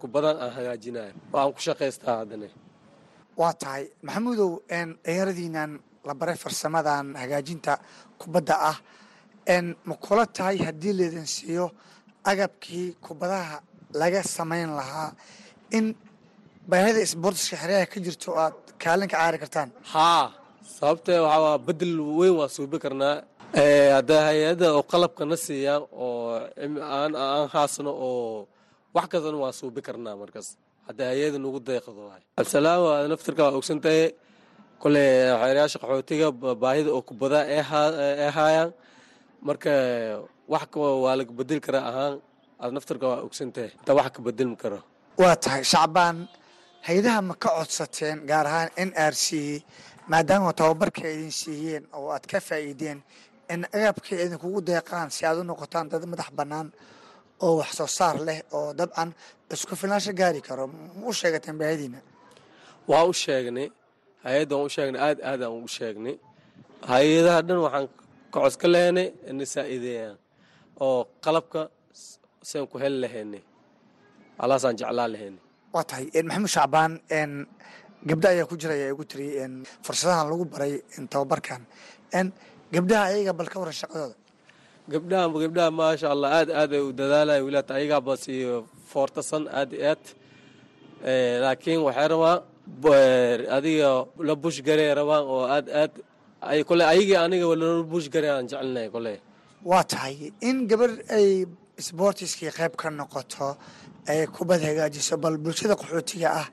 kubadan 0.00 0.36
aan 0.42 0.52
hagaajinayo 0.56 1.12
oo 1.34 1.38
aan 1.42 1.52
ku 1.56 1.60
shaqaystaa 1.66 2.16
haddana 2.20 2.48
waa 3.40 3.52
tahay. 3.62 3.84
Maxamuudow 4.06 4.50
dhalinyaradiinan 4.70 5.70
la 6.06 6.12
baray 6.20 6.36
farsamadan 6.44 7.06
hagaajinta 7.22 7.72
kubadda 8.20 8.54
ah. 8.70 8.76
Ma 9.88 9.94
kula 10.04 10.24
tahay 10.36 10.56
haddii 10.66 10.92
laydin 10.98 11.26
siiyo 11.34 11.66
agabkii 12.30 12.86
kubadaha 13.06 13.56
laga 14.00 14.20
samayn 14.36 14.70
lahaa 14.78 15.10
in 15.76 15.86
baahida 16.70 17.00
isboortiska 17.06 17.56
xeryaha 17.62 17.86
ka 17.92 17.98
jirto 18.04 18.28
oo 18.32 18.38
aad 18.44 18.56
kaalin 18.82 19.08
ka 19.12 19.16
caari 19.20 19.38
kartaan? 19.42 19.68
Haa 19.94 20.24
sababtee 20.76 21.18
waxaa 21.26 21.58
bedel 21.66 21.94
weyn 22.18 22.34
waa 22.40 22.48
suubi 22.56 22.78
karnaa. 22.84 23.16
Hadda 23.96 24.16
hay'adda 24.28 24.66
oo 24.76 24.82
qalabkana 24.92 25.36
siiyaan 25.46 25.82
oo 26.04 26.42
aan 26.98 27.12
haasno 27.54 27.90
oo 28.08 28.48
wax 28.96 29.06
kastana 29.12 29.38
waa 29.44 29.52
suubi 29.60 29.80
karnaa 29.86 30.14
markaas. 30.22 30.48
Hadda 30.88 31.02
hay'ada 31.10 31.38
nagu 31.44 31.58
deeqdo 31.68 32.02
absalaam 32.40 32.80
waa 32.86 32.98
naftirka 33.12 33.40
waa 33.46 33.56
ogsantahay 33.60 34.02
kole 34.82 35.02
xeeryaasha 35.42 35.78
qaxootiga 35.82 36.26
baahida 36.62 36.90
oo 36.96 37.02
kubadaa 37.08 37.44
ee 37.54 38.30
haayaan. 38.36 38.70
Marka 39.46 39.70
wax 40.52 40.64
waa 41.04 41.14
laga 41.18 41.32
bedeli 41.38 41.60
karaa 41.66 41.84
ahaan 41.90 42.14
aad 42.62 42.72
naftarka 42.76 43.04
waa 43.10 43.20
ogsantahay 43.26 43.70
inta 43.78 43.92
wax 43.98 44.08
ka 44.14 44.20
bedelmi 44.26 44.56
karo. 44.62 44.78
Waa 45.20 45.36
tahay 45.44 45.62
shacbaan 45.72 46.16
hay'adaha 46.86 47.20
ma 47.28 47.34
ka 47.42 47.48
codsateen 47.56 48.18
gaar 48.30 48.46
ahaan 48.50 48.70
n 48.88 48.90
r 49.12 49.14
c 49.24 49.26
maadaama 50.10 50.52
tababarka 50.58 51.02
idin 51.14 51.32
siiyeen 51.40 51.84
oo 51.96 52.08
aad 52.14 52.24
ka 52.30 52.38
faa'iideen 52.48 52.98
in 53.52 53.60
agabkay 53.76 54.18
idinkugu 54.26 54.60
deeqaan 54.68 55.08
si 55.10 55.22
aad 55.26 55.38
u 55.40 55.44
noqotaan 55.50 55.86
dad 55.92 56.04
madax 56.12 56.30
bannaan 56.38 56.68
oo 57.44 57.52
wax 57.60 57.70
soo 57.78 57.86
saar 57.98 58.16
leh 58.26 58.40
oo 58.56 58.72
dabcan 58.78 59.10
isku 59.54 59.74
filnaansho 59.80 60.12
gaari 60.20 60.40
karo. 60.48 60.66
Ma 60.66 61.06
u 61.10 61.12
sheegateen 61.20 61.56
baahadiina 61.60 61.98
waa 62.90 63.04
u 63.10 63.12
sheegnay 63.12 63.68
hay'adda 64.26 64.54
waan 64.58 64.66
u 64.68 64.72
sheegnay 64.76 65.00
aad 65.06 65.18
aadaan 65.30 65.52
ugu 65.58 65.68
sheegnay. 65.78 66.16
Hay'adaha 66.90 67.38
dhan 67.48 67.58
waxaan 67.66 67.86
ka 68.32 68.38
codska 68.42 68.66
lehenay 68.74 69.08
ina 69.30 69.44
saa'iideeyaan 69.54 70.16
oo 70.84 70.98
qalabka 71.24 71.60
sian 72.48 72.64
ku 72.70 72.76
heli 72.82 72.98
lahaynay 73.04 73.42
alaasaan 74.42 74.74
jeclaa 74.80 75.08
lahaynay 75.14 75.42
waa 75.74 75.84
tahay 75.90 76.04
maxamed 76.28 76.50
shacbaan 76.56 76.92
gabdha 78.08 78.28
ayaa 78.34 78.46
ku 78.50 78.54
jira 78.60 78.74
ayaa 78.78 78.90
igu 78.94 79.04
tiri 79.10 79.26
fursadahan 79.84 80.26
lagu 80.30 80.44
baray 80.52 80.72
tababarkan. 81.12 81.62
Gabdhaha 82.74 83.04
ayaga 83.10 83.32
bal 83.38 83.48
ka 83.52 83.56
waran 83.62 83.76
shaqadooda? 83.82 84.16
Gabdhaha 84.92 85.24
gabdhaha 85.44 85.70
maasha 85.80 86.06
allah 86.14 86.28
aad 86.38 86.48
aad 86.60 86.70
ay 86.76 86.82
u 86.88 86.90
dadaalaya 87.00 87.40
wilaata 87.46 87.72
ayagaaba 87.78 88.12
siiyo 88.24 88.54
foortasan 88.90 89.44
aad 89.60 89.70
i 89.76 89.80
aad. 89.90 90.02
Laakiin 91.44 91.80
waxay 91.86 92.08
rabaan 92.12 92.40
adiga 92.66 94.06
la 94.18 94.34
bush 94.34 94.60
garey 94.62 94.94
rabaan 94.94 95.24
oo 95.24 95.44
aad 95.46 95.66
aad 95.70 96.64
kole 96.68 96.82
ayagii 96.84 97.16
aniga 97.16 97.46
lala 97.56 97.82
bush 97.82 98.08
garey 98.14 98.30
aan 98.30 98.46
jecelnahay 98.48 98.88
kole. 98.90 99.14
Waa 99.64 99.82
tahay 99.84 100.32
in 100.40 100.66
gabar 100.68 100.90
ay 101.10 101.46
sboortiskii 101.78 102.50
qayb 102.58 102.76
ka 102.76 102.90
noqoto 102.90 103.56
ay 104.08 104.26
kubad 104.26 104.60
hagaajiso 104.68 105.16
bal 105.22 105.36
bulshada 105.38 105.74
qaxootiga 105.80 106.28
ah 106.42 106.48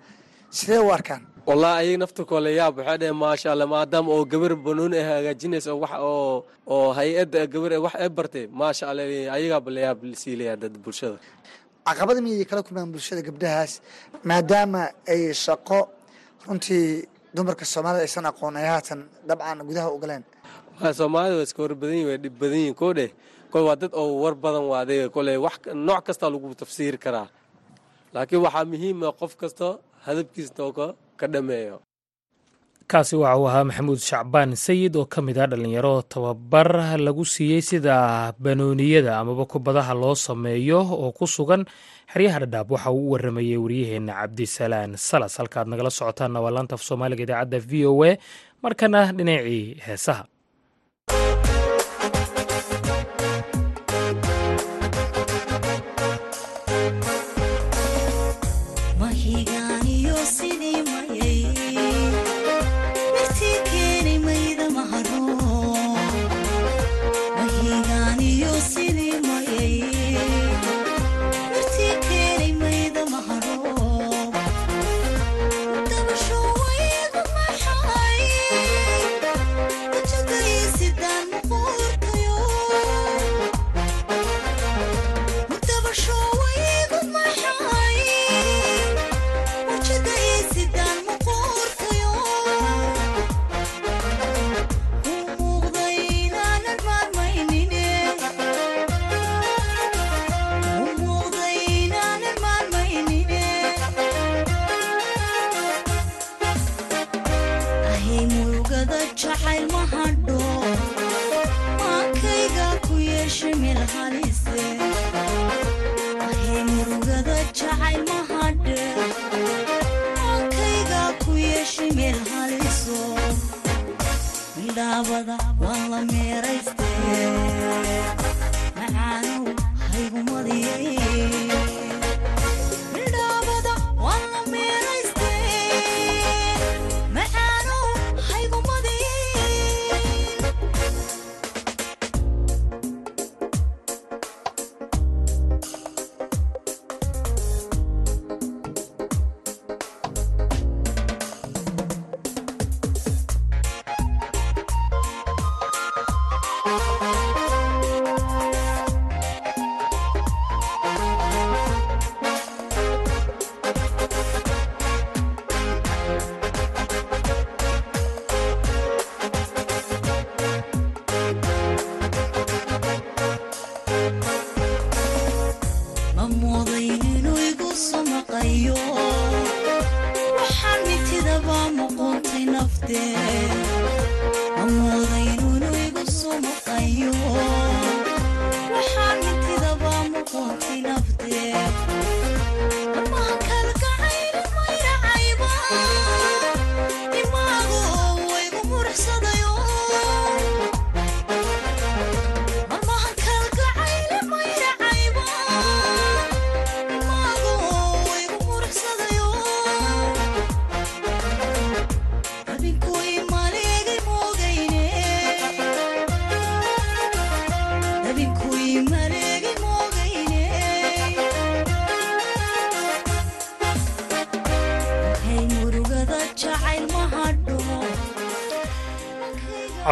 sidee 0.57 0.79
u 0.79 0.89
arkaan? 0.97 1.21
Wallahi 1.47 1.75
ayaga 1.81 1.97
naftirkoole 2.03 2.49
yaab 2.59 2.73
waxay 2.77 2.97
dhaheen 3.01 3.17
maasha 3.23 3.47
allah 3.53 3.67
maadaama 3.75 4.09
oo 4.15 4.25
gabar 4.25 4.53
banooni 4.65 4.97
ay 5.01 5.05
hagaajinayso 5.11 5.71
wax 5.83 5.93
oo 5.99 6.45
oo 6.73 6.87
hay'adda 6.97 7.39
gabar 7.53 7.71
wax 7.85 7.95
ay 8.03 8.09
bartay 8.17 8.45
maasha 8.61 8.83
allah 8.89 9.03
ayagaaba 9.35 9.69
layaab 9.75 9.99
sii 10.21 10.35
leeyahay 10.39 10.57
dad 10.63 10.75
bulshada. 10.83 11.17
Caqabada 11.87 12.19
miyay 12.25 12.45
kala 12.49 12.61
kulmaan 12.63 12.89
bulshada 12.93 13.21
gabdhahaas 13.27 13.73
maadaama 14.29 14.81
ay 15.13 15.21
shaqo 15.45 15.79
runtii 16.47 17.07
dumarka 17.35 17.65
soomaalida 17.73 18.03
aysan 18.05 18.25
aqoon 18.31 18.55
ay 18.59 18.67
haatan 18.71 18.99
dabcan 19.27 19.59
gudaha 19.67 19.89
u 19.95 19.97
galeen. 20.03 20.23
Soomaalida 20.99 21.35
waa 21.37 21.43
iska 21.47 21.61
war 21.63 21.75
badan 21.81 21.95
yihiin 21.95 22.07
way 22.09 22.17
dhib 22.23 22.35
badan 22.41 22.57
yihiin 22.59 22.75
koo 22.81 22.93
dheh 22.97 23.11
kole 23.51 23.63
waa 23.69 23.75
dad 23.81 23.91
oo 23.93 24.21
war 24.23 24.35
badan 24.35 24.65
waa 24.71 24.81
adiga. 24.83 25.09
Kole 25.15 25.37
wax 25.45 25.55
nooc 25.87 26.03
kastaa 26.07 26.29
lagu 26.33 26.55
tafsiiri 26.61 26.97
karaa. 27.05 27.27
Laakiin 28.13 28.41
waxaa 28.45 28.65
muhiima 28.71 29.11
qof 29.19 29.33
kasta 29.41 29.67
hadabkiisna 30.05 30.63
ka 31.19 31.25
dhameeyo 31.33 31.77
kaasi 32.93 33.15
waxa 33.21 33.37
uu 33.41 33.47
ahaa 33.49 33.63
maxamuud 33.69 33.99
shacbaan 34.09 34.51
sayid 34.65 34.93
oo 34.99 35.05
ka 35.13 35.19
mid 35.27 35.37
ah 35.43 35.47
dhallinyaro 35.51 35.95
tababar 36.13 36.69
lagu 37.05 37.23
siiyey 37.33 37.61
sida 37.69 37.95
banooniyada 38.43 39.11
amaba 39.21 39.43
kubadaha 39.51 39.93
loo 40.01 40.15
sameeyo 40.27 40.79
oo 41.03 41.09
ku 41.17 41.25
sugan 41.35 41.61
xeryaha 42.13 42.39
dhadhaab. 42.45 42.67
Waxa 42.73 42.89
uu 42.91 43.03
u 43.09 43.11
waramayey 43.13 43.57
waryaheenna 43.63 44.13
cabdisalaan 44.19 44.91
salas. 45.07 45.33
Halkaad 45.39 45.67
nagala 45.71 45.89
socotaanna 45.99 46.39
waa 46.43 46.53
laanta 46.55 46.75
af 46.77 46.83
soomaaliga 46.87 47.23
idaacadda 47.25 47.57
v 47.69 47.71
o 47.91 48.03
a 48.09 48.11
markana 48.63 48.99
dhinacii 49.17 49.63
heesaha 49.85 50.23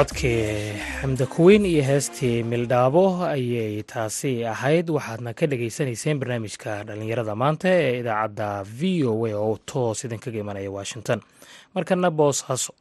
codkii 0.06 0.74
xamda 1.02 1.26
kuweyn 1.34 1.66
iyo 1.66 1.84
heestii 1.84 2.44
mildhaabo 2.44 3.04
ayay 3.26 3.84
taasi 3.84 4.46
ahayd. 4.46 4.90
Waxaadna 4.90 5.34
ka 5.38 5.46
dhagaysanayseen 5.46 6.18
barnaamijka 6.20 6.84
dhallinyarada 6.88 7.36
maanta 7.42 7.70
ee 7.70 8.00
idaacadda 8.02 8.64
v 8.66 9.06
o 9.06 9.14
a 9.30 9.34
oo 9.38 9.58
toos 9.66 10.04
idinkaga 10.06 10.40
imanaya 10.42 10.72
washington. 10.78 11.22
Markana 11.76 12.10
boosaaso 12.10 12.74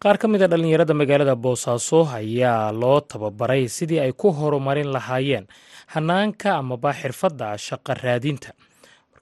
qaar 0.00 0.16
ka 0.18 0.26
mid 0.28 0.42
a 0.42 0.48
dhallinyarada 0.48 0.94
magaalada 0.94 1.36
boosaaso 1.36 2.08
ayaa 2.20 2.72
loo 2.72 3.00
tababaray 3.00 3.68
sidii 3.68 4.00
ay 4.00 4.12
ku 4.12 4.32
horumarin 4.32 4.88
lahaayeen 4.96 5.44
hanaanka 5.92 6.56
amaba 6.56 6.92
xirfadda 7.00 7.58
shaqa 7.58 7.92
raadinta 8.04 8.50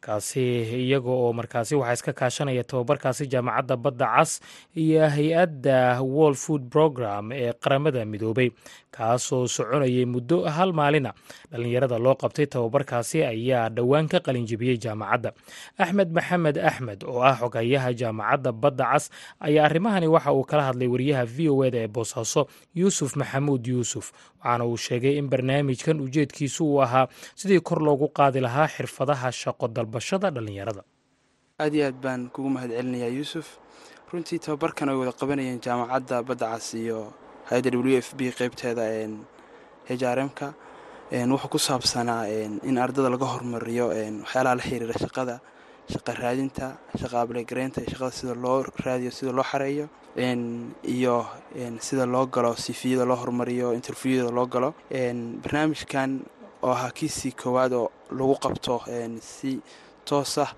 markaasi 0.04 0.40
iyaga 0.88 1.10
oo 1.12 1.32
markaasi 1.32 1.74
waxaa 1.76 1.92
iska 1.92 2.12
kaashanaya 2.12 2.64
tababarkaasi 2.64 3.26
jaamacadda 3.32 3.76
badda 3.76 4.06
cas 4.16 4.40
iyo 4.74 5.04
hay'adda 5.08 6.00
world 6.02 6.36
food 6.44 6.62
program 6.70 7.32
ee 7.32 7.52
qaramada 7.52 8.04
midoobay 8.04 8.48
kaasoo 8.96 9.46
soconayay 9.56 10.04
muddo 10.12 10.36
hal 10.56 10.70
maalina 10.80 11.10
dhallinyarada 11.50 11.98
loo 12.04 12.14
qabtay 12.22 12.46
tababarkaasi 12.52 13.18
ayaa 13.32 13.68
dhowaan 13.76 14.06
ka 14.12 14.18
qalinjibiyey 14.26 14.76
jaamacadda. 14.84 15.30
Axmed 15.82 16.10
maxamed 16.16 16.56
axmed 16.70 17.00
oo 17.10 17.20
ah 17.30 17.36
xogayaha 17.40 17.90
jaamacadda 18.00 18.50
badda 18.62 18.84
cas 18.92 19.04
ayaa 19.46 19.64
arrimahani 19.68 20.06
waxa 20.14 20.30
uu 20.38 20.44
kala 20.50 20.62
hadlay 20.68 20.88
wariyaha 20.94 21.24
v 21.34 21.48
o 21.54 21.64
eda 21.68 21.78
ee 21.84 21.88
boosaaso 21.96 22.42
yuusuf 22.80 23.12
maxamuud 23.20 23.64
yuusuf 23.72 24.06
waxaana 24.42 24.64
uu 24.70 24.76
sheegay 24.86 25.14
in 25.20 25.26
barnaamijkan 25.32 25.96
ujeedkiisu 26.06 26.62
uu 26.72 26.80
ahaa 26.86 27.06
sidii 27.40 27.60
kor 27.68 27.80
loogu 27.86 28.08
qaadi 28.18 28.40
lahaa 28.46 28.68
xirfadaha 28.74 29.28
shaqo 29.40 29.66
dalbashada 29.76 30.30
dhallinyarada. 30.34 30.82
Aad 31.62 31.74
iyo 31.76 31.86
aad 31.90 31.98
baan 32.04 32.22
kugu 32.34 32.48
mahad 32.54 32.70
yuusuf. 33.18 33.46
Runtii 34.12 34.38
tababarkan 34.44 34.88
ay 34.90 34.96
wada 35.00 35.12
qabanayeen 35.20 35.60
jaamacadda 35.64 36.16
badda 36.28 36.46
cas 36.58 36.68
iyo 36.74 36.98
hay'adda 37.50 37.70
w 37.84 37.96
f 37.98 38.08
b 38.18 38.30
qeybteeda 38.38 38.84
h 39.88 40.02
r 40.16 40.18
m-ka 40.28 40.48
wuxuu 41.10 41.48
ku 41.52 41.58
saabsanaa 41.58 42.24
in 42.68 42.76
ardada 42.78 43.08
laga 43.14 43.26
hormariyo 43.34 43.86
waxyaalaha 44.24 44.54
la 44.58 44.62
xiriira 44.68 44.94
shaqada 45.04 45.34
shaqa 45.92 46.10
raadinta 46.22 46.66
shaqa 47.00 47.16
ablegareynta 47.24 47.80
shaqada 47.90 48.12
sida 48.18 48.34
loo 48.44 48.62
raadiyo 48.86 49.10
sida 49.18 49.32
loo 49.38 49.42
xareeyo 49.52 49.86
iyo 50.94 51.16
sida 51.86 52.06
loo 52.06 52.26
galo 52.34 52.54
sifiyada 52.66 53.04
loo 53.10 53.18
hormariyo 53.22 53.72
interviewada 53.78 54.30
loo 54.38 54.46
galo 54.54 54.70
barnaamijkan 55.42 56.10
oo 56.62 56.70
ahaa 56.76 56.90
kiisii 56.98 57.32
koowaad 57.42 57.72
oo 57.72 57.90
lagu 58.18 58.34
qabto 58.44 58.74
si 59.20 59.60
toos 60.04 60.38
ah 60.38 60.50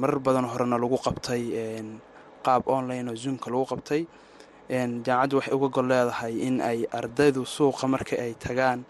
marar 0.00 0.18
badan 0.26 0.44
horena 0.52 0.78
lagu 0.78 0.96
qabtay 1.06 1.42
qaab 2.46 2.62
online 2.76 3.10
oo 3.10 3.16
zoomka 3.16 3.50
lagu 3.50 3.66
qabtay 3.72 4.02
jaamacaddu 4.70 5.36
waxay 5.38 5.54
uga 5.54 5.68
gol 5.76 5.86
leedahay 5.88 6.34
in 6.46 6.60
ay 6.60 6.86
ardaydu 6.98 7.44
suuqa 7.46 7.86
marka 7.88 8.16
ay 8.18 8.34
tagaan. 8.34 8.84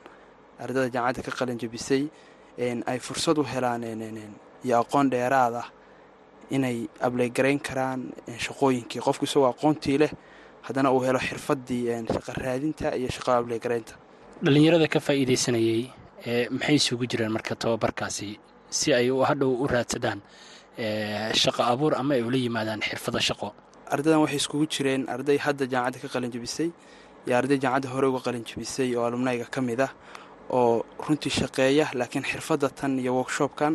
Ardayda 0.61 0.89
jaamacadda 0.95 1.23
ka 1.27 1.33
qalin 1.39 1.59
jabisay 1.61 2.05
ay 2.91 2.99
fursad 2.99 3.39
u 3.39 3.45
helaan 3.45 3.83
iyo 4.65 4.75
aqoon 4.83 5.11
dheeraad 5.11 5.55
ah 5.63 5.69
inay 6.51 6.89
ableygarayn 7.01 7.59
karaan 7.61 8.01
shaqooyinkii. 8.45 9.01
Qofku 9.07 9.25
isagoo 9.29 9.51
aqoontii 9.53 9.99
leh. 9.99 10.13
Haddana 10.67 10.91
uu 10.93 11.01
helo 11.05 11.19
xirfaddii 11.19 12.07
shaqa 12.15 12.33
raadinta 12.45 12.97
iyo 12.97 13.09
shaqo 13.17 13.31
ableygaraynta 13.41 13.95
dhallinyarada 14.45 14.89
ka 14.89 15.01
faa'iidaysanayey 15.01 15.83
maxay 16.51 16.77
isugu 16.81 17.05
jireen 17.11 17.33
marka 17.37 17.55
tababarkaasi? 17.55 18.39
Si 18.71 18.93
ay 18.95 19.09
hadhow 19.29 19.53
u 19.63 19.67
raadsadaan 19.69 20.21
shaqo 21.43 21.63
abuur 21.73 21.95
ama 22.01 22.15
ay 22.15 22.23
ula 22.23 22.37
yimaadaan 22.37 22.81
xirfado 22.89 23.21
shaqo 23.29 23.49
ardaydan 23.95 24.21
waxay 24.25 24.39
iskugu 24.43 24.67
jireen 24.75 25.03
arday 25.15 25.39
hadda 25.47 25.65
jaamacadda 25.73 25.99
ka 26.05 26.09
qalin 26.15 26.31
jabisay 26.37 26.69
iyo 27.27 27.35
arday 27.41 27.59
jaamacadda 27.65 27.89
hore 27.95 28.07
uga 28.11 28.21
qalin 28.27 28.45
jabisay 28.51 28.89
oo 28.97 29.05
alumnayga 29.09 29.47
ka 29.55 29.61
mid 29.69 29.81
ah 29.87 29.93
oo 30.57 30.85
runtii 31.07 31.33
shaqeeya 31.41 31.87
laakiin 32.01 32.25
xirfadda 32.31 32.69
tan 32.79 32.93
iyo 33.03 33.13
workshopkan 33.19 33.75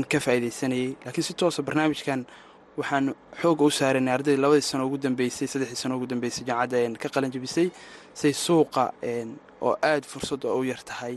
n 0.00 0.04
ka 0.10 0.18
faa'iidaysanayay. 0.24 0.96
Laakiin 1.04 1.24
si 1.28 1.34
toosa 1.40 1.60
barnaamijkan 1.62 2.20
waxaan 2.80 3.06
xooga 3.42 3.64
u 3.68 3.70
saaranay 3.70 4.14
ardaydii 4.16 4.40
labadii 4.44 4.64
sano 4.70 4.86
ugu 4.88 4.98
dambeysay 5.04 5.46
saddexdii 5.52 5.80
sano 5.84 5.94
ugu 5.98 6.06
dambeysay 6.12 6.44
jaamacadda 6.48 6.96
ka 7.02 7.08
qalin 7.14 7.30
jabisay 7.34 7.68
say 8.20 8.32
suuqa 8.32 8.84
oo 9.66 9.74
aada 9.90 10.06
fursad 10.12 10.44
u 10.44 10.64
yar 10.64 10.80
tahay 10.90 11.14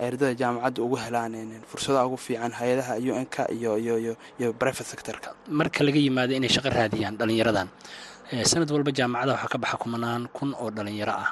ay 0.00 0.06
ardada 0.10 0.34
jaamacadda 0.40 0.80
ugu 0.86 0.96
helaan 1.04 1.34
fursadaha 1.70 2.04
ugu 2.08 2.16
fiican 2.26 2.52
hay'adaha 2.58 2.94
u 3.10 3.12
n 3.22 3.26
k 3.34 3.36
iyo 3.56 3.72
iyo 3.82 3.94
iyo 4.40 4.48
brivate 4.60 4.84
sectorka. 4.92 5.28
Marka 5.58 5.80
laga 5.86 5.98
yimaado 6.06 6.32
inay 6.38 6.48
shaqo 6.48 6.68
raadiyaan 6.78 7.14
dhallinyaradan 7.18 7.68
sanad 8.50 8.70
walba 8.74 8.90
jaamacada 8.98 9.32
waxaa 9.36 9.50
ka 9.52 9.58
baxa 9.62 9.76
kumanaan 9.82 10.22
kun 10.36 10.50
oo 10.62 10.70
dhallinyaro 10.76 11.12
ah. 11.24 11.30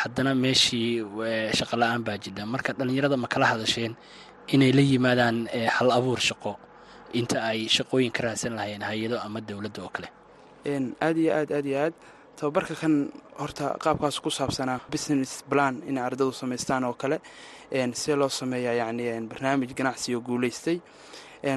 Haddana 0.00 0.34
meeshii 0.34 1.00
shaqo 1.58 1.74
la'aan 1.80 2.02
baa 2.06 2.18
jidha 2.24 2.42
marka 2.44 2.70
dhallinyarada 2.78 3.16
ma 3.16 3.28
kala 3.32 3.46
hadasheen 3.52 3.92
inay 4.54 4.72
la 4.76 4.82
yimaadaan 4.90 5.36
hal 5.76 5.88
abuur 5.98 6.20
shaqo 6.20 6.52
inta 7.16 7.38
ay 7.50 7.64
shaqooyin 7.76 8.12
ka 8.12 8.20
raadsan 8.26 8.52
lahayeen 8.58 8.82
hay'ado 8.84 9.16
ama 9.26 9.40
dowladda 9.40 9.80
oo 9.86 9.88
kale? 9.96 10.08
Aad 11.00 11.16
iyo 11.16 11.30
aad 11.38 11.48
aad 11.56 11.66
iyo 11.70 11.78
aad 11.86 11.94
tababarka 12.36 12.74
kan 12.80 12.94
horta 13.40 13.76
qaabkaas 13.84 14.20
ku 14.20 14.30
saabsanaa 14.30 14.80
business 14.92 15.42
plan 15.50 15.74
inay 15.88 16.02
ardadu 16.08 16.32
samaystaan 16.32 16.84
oo 16.84 16.94
kale 16.94 17.18
see 17.94 18.14
loo 18.16 18.28
sameeyaa 18.28 18.74
yacni 18.80 19.04
barnaamij 19.30 19.72
ganacsi 19.78 20.14
oo 20.14 20.20
guulaystay. 20.20 20.78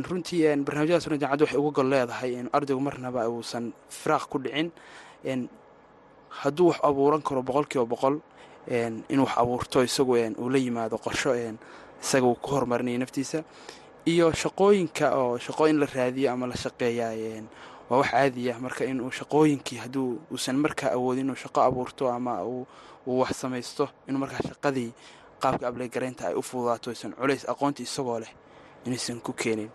Runtii 0.10 0.56
barnaamijyadaas 0.66 1.06
jaamacadda 1.08 1.44
waxay 1.46 1.60
uga 1.60 1.72
gol 1.78 1.90
leedahay 1.90 2.32
in 2.40 2.50
ardaygu 2.54 2.82
marnaba 2.82 3.28
uusan 3.30 3.74
firaaq 3.90 4.26
ku 4.30 4.38
dhicin. 4.40 4.72
Hadduu 6.42 6.68
wax 6.70 6.80
abuuran 6.84 7.22
karo 7.22 7.42
boqol 7.44 7.66
kiiba 7.68 7.86
boqol 7.86 8.16
inuu 9.10 9.26
wax 9.26 9.38
abuurto 9.38 9.84
isagu 9.84 10.14
uu 10.38 10.50
la 10.50 10.58
yimaado 10.58 10.98
qorsho 10.98 11.34
isaga 12.02 12.26
uu 12.28 12.36
ku 12.36 12.50
horumarinaya 12.56 13.00
naftiisa. 13.00 13.44
Iyo 14.06 14.32
shaqooyinka 14.34 15.12
oo 15.18 15.38
shaqo 15.38 15.68
in 15.70 15.80
la 15.80 15.86
raadiyo 15.86 16.32
ama 16.32 16.48
la 16.48 16.56
shaqeeyaa 16.56 17.44
waa 17.90 17.98
wax 18.02 18.10
caadi 18.12 18.52
ah. 18.52 18.58
Marka 18.60 18.86
inuu 18.86 19.12
shaqooyinkii 19.12 19.78
hadduu 19.84 20.20
uusan 20.32 20.56
markaa 20.66 20.92
awoodin 20.98 21.26
inuu 21.26 21.36
shaqo 21.36 21.62
abuurto 21.62 22.10
ama 22.12 22.44
uu 22.44 22.66
wax 23.22 23.32
samaysto 23.42 23.90
inuu 24.08 24.20
markaa 24.20 24.44
shaqadii 24.50 24.92
qaabka 25.42 25.68
ableygaraynta 25.68 26.28
ay 26.28 26.36
u 26.36 26.42
fududaato 26.42 26.90
aysan 26.92 27.14
culays 27.20 27.44
aqoontii 27.50 27.84
isagoo 27.90 28.20
leh 28.20 28.32
inaysan 28.86 29.22
ku 29.22 29.34
keenin. 29.34 29.70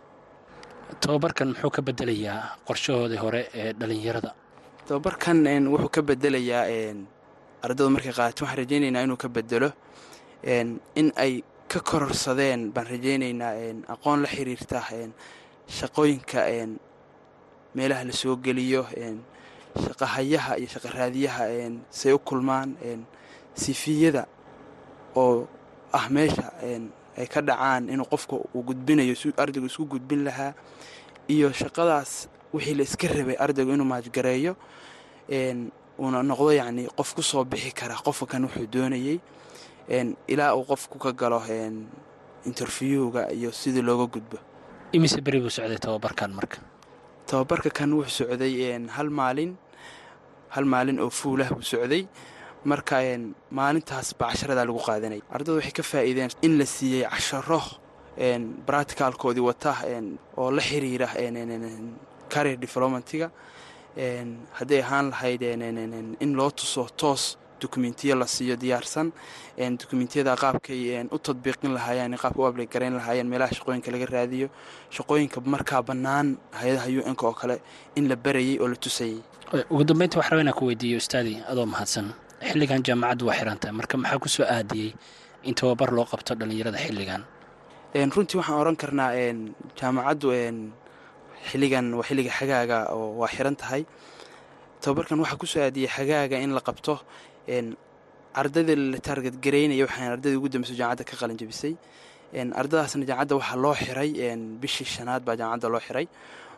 Tababarkan 1.01 1.49
muxuu 1.49 1.71
ka 1.71 1.83
bedelayaa 1.83 2.41
qorshahoodii 2.69 3.21
hore 3.25 3.49
ee 3.55 3.73
dhallinyarada 3.73 4.31
tababarkan 4.87 5.39
wuxuu 5.73 5.89
ka 5.89 6.03
bedelayaa 6.03 6.65
ardadu 7.65 7.91
markay 7.91 8.13
qaadato 8.13 8.45
waxaan 8.45 8.59
rajaynaynaa 8.63 9.03
inuu 9.07 9.17
ka 9.17 9.29
bedelo 9.29 9.71
in 11.01 11.09
ay 11.17 11.43
ka 11.73 11.81
kororsadeen 11.81 12.73
baan 12.75 12.87
rajaynaynaa 12.87 13.53
aqoon 13.95 14.23
la 14.23 14.29
xiriirta 14.29 14.79
shaqooyinka 15.79 16.41
meelaha 17.75 18.05
la 18.05 18.13
soo 18.13 18.37
geliyo 18.37 18.87
shaqahayaha 19.75 20.59
iyo 20.59 20.69
shaqaraadiyaha 20.69 21.43
say 21.91 22.13
u 22.13 22.19
kulmaan 22.19 22.77
sifiyada 23.55 24.27
oo 25.17 25.47
ah 25.93 26.07
meesha 26.11 26.53
ay 27.19 27.27
ka 27.27 27.41
dhacaan 27.43 27.89
inuu 27.91 28.07
qofka 28.07 28.37
uu 28.55 28.63
gudbinayo 28.63 29.15
ardaygu 29.37 29.67
isku 29.67 29.85
gudbin 29.87 30.25
lahaa 30.25 30.55
iyo 31.29 31.53
shaqadaas 31.53 32.29
wixii 32.55 32.75
la 32.75 32.83
iska 32.83 33.09
rabay 33.09 33.37
ardaygu 33.39 33.73
inuu 33.75 33.87
maajgareeyo 33.87 34.57
uuna 35.99 36.23
noqdo 36.23 36.53
yacni 36.53 36.87
qof 36.97 37.15
ku 37.15 37.23
soo 37.23 37.45
bixi 37.45 37.71
kara 37.73 37.95
qofka 37.95 38.27
kan 38.27 38.45
wuxuu 38.45 38.67
doonayey 38.67 39.19
ilaa 40.27 40.55
uu 40.55 40.65
qofku 40.67 40.99
ka 40.99 41.13
galo 41.13 41.43
interviewga 42.47 43.33
iyo 43.33 43.53
sidii 43.53 43.81
looga 43.83 44.07
gudbo. 44.07 44.39
Imise 44.93 45.21
beri 45.25 45.41
buu 45.41 45.49
socday 45.51 45.79
tababarkan 45.79 46.31
marka 46.35 46.59
tababarka 47.35 47.71
kan 47.79 47.91
wuxuu 47.99 48.27
socday 48.31 48.55
hal 48.97 49.09
maalin 49.19 49.51
hal 50.55 50.65
maalin 50.73 50.99
oo 51.05 51.11
fuulah 51.11 51.49
buu 51.55 51.63
socday. 51.73 52.03
Marka 52.71 52.97
maalintaas 53.59 54.09
baa 54.19 54.31
casharadaa 54.33 54.65
lagu 54.69 54.81
qaadanaya 54.89 55.23
ardada 55.35 55.53
waxay 55.59 55.73
ka 55.79 55.83
faa'iideen 55.83 56.31
in 56.47 56.53
la 56.59 56.65
siiyey 56.75 57.05
casharo 57.15 57.61
bracticalkoodii 58.67 59.45
wata 59.51 59.73
oo 60.41 60.51
la 60.57 60.63
xiriira 60.69 61.09
career 62.33 62.57
developmentiga. 62.65 63.29
Hadday 64.59 64.81
ahaan 64.85 65.07
lahayd 65.13 65.43
in 66.25 66.31
loo 66.39 66.51
tuso 66.59 66.87
toos 67.01 67.37
dokumentiya 67.63 68.15
la 68.21 68.27
siiyo 68.27 68.57
diyaarsan 68.57 69.13
dokumentiyada 69.81 70.37
qaabkay 70.43 70.81
u 71.11 71.19
tadbiiqin 71.19 71.73
lahaayeen 71.77 72.17
qaabka 72.23 72.41
u 72.43 72.47
ablegarayn 72.51 72.95
lahaayeen 72.99 73.27
meelaha 73.33 73.53
shaqooyinka 73.59 73.91
laga 73.95 74.07
raadiyo 74.17 74.49
shaqooyinka 74.97 75.41
markaa 75.55 75.83
bannaan 75.89 76.37
hay'adaha 76.61 76.89
u 76.99 77.03
n-ka 77.13 77.25
oo 77.27 77.33
kale 77.41 77.57
in 77.99 78.09
la 78.09 78.17
barayay 78.17 78.59
oo 78.63 78.69
la 78.69 78.77
tusayay 78.77 79.19
ugu 79.71 79.85
dambeynta 79.85 80.19
waxaa 80.19 80.41
inaan 80.41 80.57
ku 80.59 80.65
weydiiyo 80.71 80.99
ustaadi 81.03 81.35
adoo 81.51 81.67
mahadsan 81.67 82.07
xilligan 82.51 82.83
jaamacaddu 82.87 83.27
waa 83.29 83.37
xiran 83.39 83.59
tahay 83.59 83.75
marka 83.81 83.97
maxaa 83.97 84.19
ku 84.19 84.29
soo 84.29 84.45
aadiyey 84.57 84.91
in 85.49 85.55
tababar 85.55 85.91
loo 85.97 86.05
qabto 86.05 86.35
dhallinyarada 86.35 86.79
xilligan? 86.79 87.23
Runtii 87.95 88.37
waxaan 88.41 88.59
oran 88.63 88.77
karnaa 88.77 89.11
jaamacaddu 89.79 90.29
xilligan 91.51 91.87
waa 91.95 92.03
xilliga 92.09 92.31
xagaaga 92.39 92.79
oo 92.97 93.15
waa 93.21 93.29
xiran 93.35 93.57
tahay. 93.57 93.83
Tababarkan 94.81 95.21
waxaa 95.23 95.37
ku 95.41 95.47
soo 95.47 95.63
aadiyey 95.63 95.89
xagaaga 95.97 96.37
in 96.45 96.53
la 96.57 96.61
qabto 96.61 97.01
ardayda 97.49 98.75
la 98.77 98.99
taarget 98.99 99.37
garaynaya 99.45 99.85
waxaan 99.87 100.13
ardayda 100.17 100.37
ugu 100.39 100.49
dambeyso 100.49 100.75
jaamacadda 100.81 101.05
ka 101.11 101.17
qalin 101.21 101.39
ardadaasna 102.61 103.05
jaamacadda 103.07 103.35
waxaa 103.41 103.57
loo 103.65 103.75
xiray 103.75 104.11
bishii 104.61 104.85
shanaad 104.95 105.23
baa 105.25 105.37
jaamacadda 105.37 105.69
loo 105.75 105.81
xiray. 105.87 106.07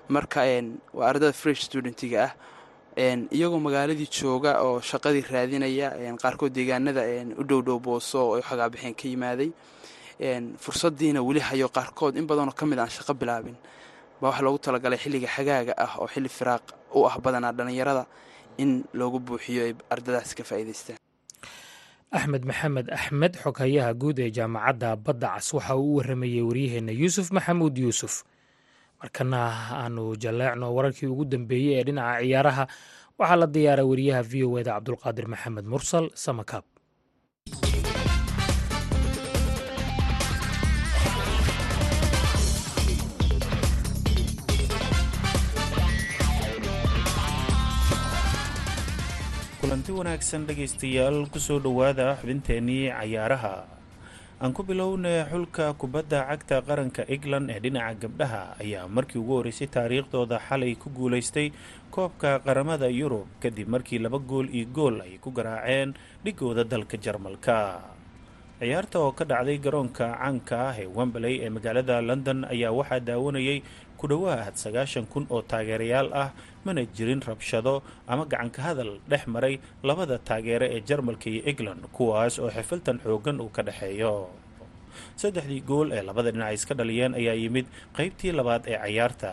Marka 0.09 0.40
waa 0.94 1.09
ardada 1.11 1.33
fresh 1.33 1.62
studentiga 1.68 2.25
ah. 2.27 2.33
Iyagoo 3.37 3.61
magaaladii 3.61 4.09
jooga 4.09 4.62
oo 4.64 4.81
shaqadii 4.81 5.25
raadinaya 5.35 5.88
qaarkood 6.22 6.53
deegaanada 6.57 7.03
u 7.40 7.42
dhowdhow 7.44 7.79
booso 7.87 8.18
oo 8.31 8.40
xagaabixeen 8.40 8.94
ka 8.94 9.05
yimaaday. 9.09 9.51
Fursadiina 10.64 11.20
weli 11.22 11.40
hayo 11.40 11.68
qaarkood 11.68 12.16
in 12.16 12.27
badanoo 12.27 12.55
ka 12.57 12.64
mid 12.66 12.79
aan 12.79 12.88
shaqo 12.88 13.12
bilaabin. 13.14 13.57
Baa 14.20 14.29
waxaa 14.31 14.44
loogu 14.46 14.59
talagalay 14.59 14.99
xilliga 14.99 15.29
xagaaga 15.29 15.75
ah 15.77 15.92
oo 16.01 16.07
xilli 16.09 16.29
firaaq 16.29 16.64
u 16.94 17.05
ah 17.05 17.18
badanaa 17.20 17.53
dhallinyarada 17.53 18.07
in 18.62 18.71
loogu 18.99 19.19
buuxiyo 19.27 19.61
ay 19.66 19.73
ardadaas 19.95 20.31
ka 20.38 20.42
faa'iidaystaan. 20.51 20.99
Axmed 22.16 22.42
maxamed 22.51 22.87
axmed 22.99 23.33
xoghayaha 23.42 23.90
guud 24.01 24.19
ee 24.25 24.31
jaamacadda 24.37 24.88
badda 25.07 25.29
cas 25.37 25.49
waxa 25.57 25.75
uu 25.77 25.92
u 25.92 25.97
waramayey 25.99 26.42
waryaheenna 26.49 26.92
yuusuf 27.01 27.27
maxamuud 27.37 27.77
yuusuf. 27.85 28.14
Markana 29.03 29.40
aanu 29.83 30.05
jalleecno 30.23 30.66
wararkii 30.77 31.07
ugu 31.12 31.25
dambeeyey 31.33 31.75
ee 31.81 31.85
dhinaca 31.87 32.21
ciyaaraha 32.23 32.64
waxaa 33.19 33.37
la 33.42 33.47
diyaaray 33.55 33.85
wariyaha 33.90 34.23
v 34.31 34.45
o 34.49 34.59
eda 34.61 34.73
cabdulqaadir 34.77 35.27
maxamed 35.33 35.64
mursal 35.73 36.07
samakaab 36.25 36.64
kulanti 49.67 49.91
wanaagsan 49.91 50.47
dhegaystayaal 50.47 51.27
ku 51.27 51.43
soo 51.43 51.59
dhowaada 51.59 52.15
xubinteennii 52.23 52.87
cayaaraha. 52.95 53.67
Aan 54.39 54.53
ku 54.55 54.63
bilownay 54.63 55.27
xulka 55.27 55.75
kubadda 55.75 56.23
cagta 56.31 56.63
qaranka 56.63 57.03
england 57.11 57.51
ee 57.51 57.59
dhinaca 57.59 57.99
gabdhaha 58.07 58.43
ayaa 58.63 58.87
markii 58.87 59.19
ugu 59.19 59.35
horreysay 59.43 59.67
taariikhdooda 59.67 60.39
xalay 60.49 60.77
ku 60.79 60.87
guulaystay 60.95 61.51
koobka 61.91 62.39
qaramada 62.47 62.87
yurub 62.87 63.27
kadib 63.43 63.67
markii 63.75 63.99
laba 63.99 64.19
gool 64.23 64.47
iyo 64.53 64.67
gool 64.71 65.01
ay 65.03 65.19
ku 65.19 65.31
garaaceen 65.35 65.97
dhigooda 66.25 66.63
dalka 66.69 66.95
jarmalka 67.01 67.81
ciyaarta 68.61 68.97
oo 69.05 69.12
ka 69.12 69.25
dhacday 69.31 69.59
garoonka 69.64 70.07
caanka 70.16 70.57
ah 70.73 70.75
ee 70.83 70.88
wembley 70.99 71.35
ee 71.45 71.51
magaalada 71.57 71.97
london 72.09 72.38
ayaa 72.55 72.73
waxaa 72.79 73.01
daawanayay 73.09 73.59
ku 74.01 74.05
dhowaad 74.11 74.55
sagaashan 74.64 75.05
kun 75.12 75.25
oo 75.35 75.42
taageerayaal 75.51 76.09
ah 76.23 76.29
mana 76.64 76.81
jirin 76.97 77.21
rabshado 77.29 77.75
ama 78.09 78.25
gacanka 78.33 78.61
hadal 78.66 78.90
dhex 79.11 79.23
maray 79.35 79.55
labada 79.88 80.16
taageere 80.29 80.66
ee 80.77 80.81
jarmalka 80.88 81.29
iyo 81.33 81.42
england 81.51 81.83
kuwaas 81.97 82.35
oo 82.40 82.49
xifiltan 82.57 82.97
xoogan 83.05 83.37
uu 83.45 83.51
ka 83.57 83.62
dhexeeyo 83.69 84.14
saddexdii 85.21 85.61
gool 85.71 85.88
ee 85.97 86.03
labada 86.09 86.31
dhinac 86.33 86.53
iska 86.59 86.73
dhaliyeen 86.81 87.12
ayaa 87.21 87.37
yimid 87.42 87.66
qeybtii 87.97 88.33
labaad 88.40 88.62
ee 88.73 88.79
cayaarta 88.85 89.33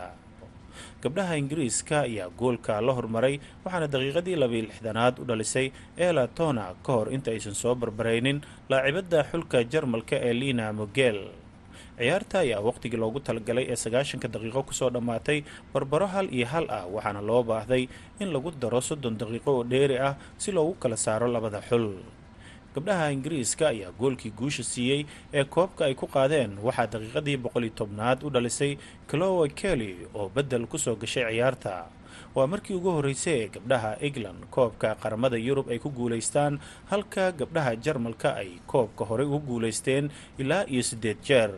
gabdhaha 1.04 1.34
ingiriiska 1.42 1.96
ayaa 2.08 2.28
goolka 2.40 2.74
la 2.86 2.92
hormaray 2.98 3.34
waxaana 3.64 3.86
daqiiqadii 3.94 4.36
labiyi 4.42 4.62
lixdanaad 4.68 5.14
u 5.20 5.24
dhalisay 5.30 5.66
ela 6.06 6.24
tona 6.38 6.64
ka 6.86 6.92
hor 6.96 7.08
inta 7.16 7.30
aysan 7.34 7.54
soo 7.62 7.74
barbaraynin 7.82 8.38
laacibadda 8.72 9.20
xulka 9.30 9.58
jarmalka 9.72 10.16
ee 10.28 10.32
lina 10.42 10.66
mogel. 10.80 11.18
Ciyaarta 11.98 12.36
ayaa 12.44 12.60
waqtigii 12.68 12.98
loogu 13.02 13.20
talagalay 13.26 13.64
ee 13.72 13.76
sagaashanka 13.84 14.28
daqiiqo 14.34 14.60
ku 14.68 14.72
soo 14.80 14.90
dhammaatay 14.96 15.38
barbaro 15.74 16.06
hal 16.14 16.26
iyo 16.36 16.46
hal 16.52 16.66
ah 16.78 16.84
waxaana 16.94 17.20
loo 17.28 17.42
baahday 17.50 17.82
in 18.22 18.28
lagu 18.34 18.50
daro 18.62 18.80
soddon 18.88 19.14
daqiiqo 19.20 19.50
oo 19.58 19.62
dheeri 19.72 19.96
ah 20.08 20.14
si 20.42 20.50
loogu 20.56 20.74
kala 20.82 20.96
saaro 21.04 21.26
labada 21.36 21.60
xul 21.68 21.86
gabdhaha 22.74 23.10
ingiriiska 23.16 23.68
ayaa 23.68 23.92
goolkii 24.00 24.30
guusha 24.38 24.62
siiyey 24.62 25.06
ee 25.32 25.44
koobka 25.44 25.84
ay 25.88 25.94
ku 25.94 26.06
qaadeen. 26.06 26.58
Waxaa 26.62 26.86
daqiiqadii 26.92 27.36
boqol 27.44 27.64
iyo 27.64 27.74
tobnaad 27.80 28.22
u 28.26 28.30
dhalisay 28.30 28.76
clowe 29.10 29.48
kelly 29.48 30.06
oo 30.14 30.28
beddel 30.34 30.66
ku 30.66 30.78
soo 30.78 30.96
gashay 30.96 31.24
ciyaarta. 31.30 31.86
Waa 32.34 32.46
markii 32.46 32.74
ugu 32.76 32.90
horreysay 32.90 33.38
ee 33.42 33.48
gabdhaha 33.54 33.96
england 34.00 34.40
koobka 34.50 34.94
qaramada 35.02 35.36
yurub 35.38 35.70
ay 35.70 35.78
ku 35.78 35.90
guulaystaan 35.90 36.58
halka 36.90 37.30
gabdhaha 37.32 37.76
jarmalka 37.76 38.34
ay 38.42 38.50
koobka 38.66 39.04
horey 39.04 39.26
ugu 39.26 39.38
guulaysteen 39.46 40.10
ilaa 40.38 40.64
iyo 40.66 40.82
siddeed 40.82 41.18
jeer 41.22 41.50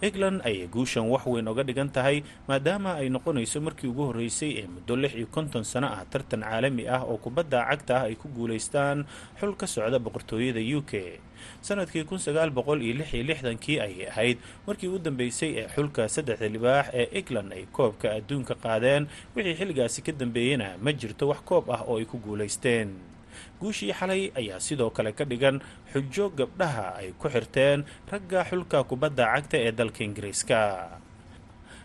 england 0.00 0.40
ayay 0.48 0.66
guushan 0.74 1.06
wax 1.12 1.24
weyn 1.26 1.48
oga 1.48 1.62
dhigan 1.68 1.90
tahay 1.96 2.22
maadaama 2.48 2.90
ay 3.00 3.08
noqonayso 3.08 3.60
markii 3.66 3.88
ugu 3.92 4.04
horreysay 4.10 4.52
ee 4.62 4.66
muddo 4.74 4.96
lix 4.96 5.12
iyo 5.18 5.26
konton 5.36 5.64
sano 5.64 5.86
ah 5.96 6.04
tartan 6.12 6.42
caalami 6.42 6.84
ah 6.88 7.02
oo 7.10 7.16
kubadda 7.24 7.60
cagta 7.70 7.94
ah 8.00 8.04
ay 8.08 8.14
ku 8.14 8.28
guulaystaan 8.28 9.04
xul 9.40 9.52
ka 9.60 9.66
socda 9.66 9.98
boqortooyada 9.98 10.60
u 10.78 10.82
k. 10.82 10.92
Sanadkii 11.60 12.04
kun 12.08 12.16
sagaal 12.18 12.48
boqol 12.50 12.80
iyo 12.80 12.94
lix 13.04 13.12
iyo 13.14 13.24
lixdankii 13.28 13.76
ayay 13.80 14.08
ahayd 14.08 14.38
markii 14.66 14.88
u 14.88 14.98
dambeysay 14.98 15.50
ee 15.60 15.66
xulka 15.74 16.08
saddexda 16.08 16.48
libaax 16.48 16.86
ee 17.00 17.06
england 17.20 17.52
ay 17.52 17.64
koobka 17.76 18.08
adduunka 18.16 18.54
qaadeen 18.64 19.06
wixii 19.36 19.56
xilligaasi 19.58 20.00
ka 20.06 20.12
dambeeyena 20.12 20.68
ma 20.84 20.92
jirto 20.92 21.28
wax 21.28 21.40
koob 21.44 21.68
ah 21.76 21.82
oo 21.88 21.98
ay 22.00 22.06
ku 22.08 22.16
guulaysteen 22.26 22.88
guushii 23.60 23.92
xalay 23.98 24.22
ayaa 24.40 24.60
sidoo 24.60 24.90
kale 24.96 25.12
ka 25.18 25.24
dhigan 25.24 25.60
xujo 25.92 26.26
gabdhaha 26.38 26.86
ay 27.00 27.08
ku 27.20 27.28
xirteen 27.28 27.84
ragga 28.12 28.40
xulka 28.50 28.78
kubadda 28.90 29.24
cagta 29.34 29.56
ee 29.66 29.72
dalka 29.72 30.00
ingiriiska. 30.08 30.60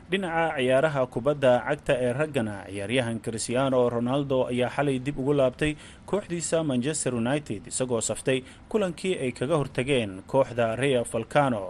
Dhinaca 0.10 0.58
ciyaaraha 0.58 1.02
kubadda 1.14 1.52
cagta 1.68 1.94
ee 2.06 2.14
raggana 2.20 2.56
ciyaaryahan 2.70 3.20
christiano 3.26 3.80
ronaldo 3.96 4.38
ayaa 4.52 4.70
xalay 4.76 4.98
dib 5.06 5.18
ugu 5.22 5.34
laabtay 5.40 5.72
kooxdiisa 6.10 6.64
manchester 6.72 7.14
united 7.24 7.62
isagoo 7.72 8.02
saftay 8.10 8.40
kulankii 8.72 9.14
ay 9.24 9.32
kaga 9.40 9.56
hortageen 9.62 10.12
kooxda 10.32 10.76
rea 10.82 11.04
falcano 11.12 11.64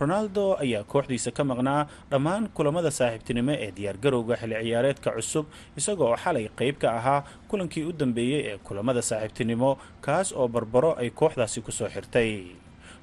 ronaldo 0.00 0.58
ayaa 0.58 0.82
kooxdiisa 0.92 1.30
ka 1.30 1.42
maqnaa 1.50 1.86
dhammaan 2.10 2.48
kulamada 2.56 2.90
saaxiibtinimo 2.90 3.52
ee 3.64 3.70
diyaargarowga 3.76 4.34
xilli 4.40 4.56
ciyaareedka 4.66 5.10
cusub 5.16 5.46
isagoo 5.78 6.16
xalay 6.22 6.46
qayb 6.58 6.76
ka 6.82 6.88
ahaa 6.98 7.20
kulankii 7.50 7.84
u 7.86 7.92
dambeeyey 7.92 8.40
ee 8.50 8.58
kulamada 8.66 9.02
saaxiibtinimo 9.10 9.70
kaas 10.06 10.32
oo 10.40 10.48
barbaro 10.48 10.90
ay 10.98 11.10
kooxdaasi 11.10 11.60
ku 11.66 11.70
soo 11.72 11.88
xirtay. 11.94 12.32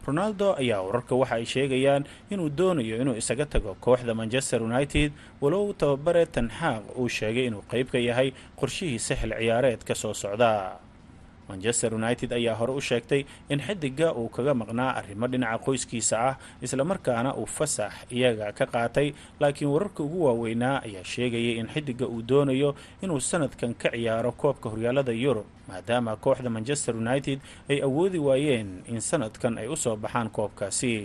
Ronaldo 0.07 0.47
ayaa 0.61 0.81
wararka 0.87 1.15
waxa 1.15 1.35
ay 1.39 1.45
sheegayaan 1.45 2.03
inuu 2.33 2.49
doonayo 2.49 2.95
inuu 3.01 3.15
isaga 3.21 3.45
tago 3.45 3.71
kooxda 3.79 4.13
manchester 4.13 4.59
united 4.63 5.11
walow 5.41 5.71
tababare 5.73 6.25
tanxaaq 6.25 6.83
uu 6.99 7.07
sheegay 7.17 7.45
inuu 7.47 7.63
qayb 7.71 7.87
ka 7.93 7.99
yahay 7.99 8.33
qorshihiisa 8.59 9.13
xil 9.21 9.31
ciyaareedka 9.39 9.93
soo 9.95 10.13
socda 10.13 10.51
manchester 11.51 11.89
united 11.99 12.29
ayaa 12.39 12.55
hore 12.59 12.73
u 12.73 12.81
sheegtay 12.89 13.21
in 13.53 13.59
xidiga 13.67 14.07
uu 14.21 14.29
kaga 14.35 14.53
maqnaa 14.61 14.91
arrimo 14.99 15.27
dhinaca 15.31 15.59
qoyskiisa 15.65 16.15
ah 16.29 16.35
islamarkaana 16.65 17.31
uu 17.41 17.45
fasax 17.57 17.93
iyaga 18.17 18.47
ka 18.57 18.65
qaatay 18.75 19.07
laakiin 19.41 19.69
wararka 19.73 19.99
ugu 20.07 20.19
waaweynaa 20.25 20.77
ayaa 20.87 21.03
sheegayay 21.13 21.53
in 21.61 21.67
xidiga 21.73 22.05
uu 22.13 22.21
doonayo 22.29 22.69
inuu 23.03 23.19
sanadkan 23.29 23.73
ka 23.81 23.89
ciyaaro 23.95 24.31
koobka 24.41 24.67
horyaalada 24.73 25.11
yurub 25.23 25.45
maadaama 25.69 26.15
kooxda 26.23 26.49
manchester 26.57 26.93
united 27.03 27.39
ay 27.71 27.77
awoodi 27.87 28.19
waayeen 28.27 28.69
in 28.93 28.99
sanadkan 29.09 29.53
ay 29.61 29.67
u 29.67 29.75
soo 29.83 29.95
baxaan 30.03 30.29
koobkaasi. 30.37 30.95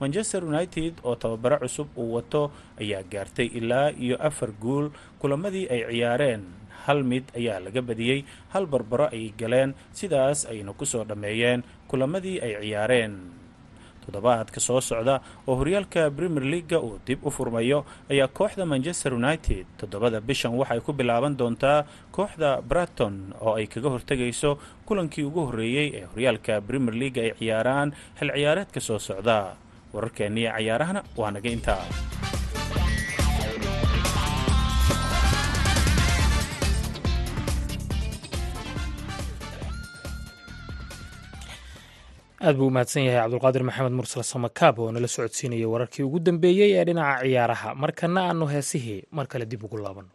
Manchester 0.00 0.44
united 0.44 0.92
oo 1.04 1.14
tababaro 1.16 1.56
cusub 1.64 1.88
uu 1.96 2.14
wato 2.16 2.42
ayaa 2.80 3.02
gaartay 3.12 3.46
ilaa 3.58 3.90
iyo 4.04 4.16
afar 4.28 4.50
guul 4.62 4.86
kulamadii 5.20 5.66
ay 5.74 5.80
ciyaareen 5.90 6.42
hal 6.86 7.00
mid 7.12 7.24
ayaa 7.38 7.58
laga 7.66 7.82
badiyey 7.88 8.20
hal 8.54 8.64
barbaro 8.66 9.06
ayay 9.14 9.30
galeen 9.40 9.70
sidaas 10.00 10.38
ayna 10.52 10.72
ku 10.72 10.84
soo 10.92 11.04
dhammeeyeen 11.10 11.60
kulamadii 11.90 12.36
ay 12.46 12.52
ciyaareen. 12.62 13.14
Toddobaadka 14.06 14.60
soo 14.62 14.78
socda 14.80 15.14
oo 15.50 15.54
horyaalka 15.58 16.02
premier 16.16 16.44
leaga 16.52 16.78
uu 16.78 16.98
dib 17.06 17.26
u 17.26 17.30
furmayo 17.36 17.78
ayaa 18.12 18.28
kooxda 18.38 18.62
manchester 18.72 19.10
united 19.18 19.66
toddobada 19.80 20.20
bishan 20.28 20.54
waxay 20.60 20.78
ku 20.86 20.92
bilaaban 20.94 21.34
doontaa 21.40 21.82
kooxda 22.14 22.62
braton 22.62 23.34
oo 23.42 23.54
ay 23.58 23.66
kaga 23.66 23.88
hortegayso 23.94 24.50
kulankii 24.86 25.26
ugu 25.26 25.42
horreeyey 25.50 25.88
ee 25.98 26.04
horyaalka 26.14 26.60
premier 26.68 26.94
leaga 27.02 27.20
ay 27.26 27.32
ciyaaraan 27.40 27.88
xil 28.18 28.30
ciyaareedka 28.38 28.80
soo 28.88 28.98
socda. 29.08 29.38
Wararkeennii 29.94 30.46
cayaarahana 30.54 31.00
waa 31.18 31.30
naga 31.34 31.50
intaa 31.56 31.82
aad 42.46 42.56
buu 42.58 42.66
u 42.70 42.74
mahadsan 42.76 43.02
yahay 43.06 43.20
cabdulqaadir 43.22 43.62
maxamed 43.68 43.94
mursal 43.98 44.22
samakaab 44.32 44.76
oo 44.82 44.90
nala 44.94 45.08
socodsiinayay 45.16 45.68
wararkii 45.74 46.04
ugu 46.08 46.18
dambeeyey 46.26 46.70
ee 46.78 46.84
dhinaca 46.88 47.22
ciyaaraha. 47.24 47.68
Markana 47.82 48.20
aanu 48.28 48.44
heesihii 48.54 49.00
mar 49.16 49.26
kale 49.32 49.44
dib 49.50 49.62
ugu 49.66 49.76
laabanno 49.84 50.12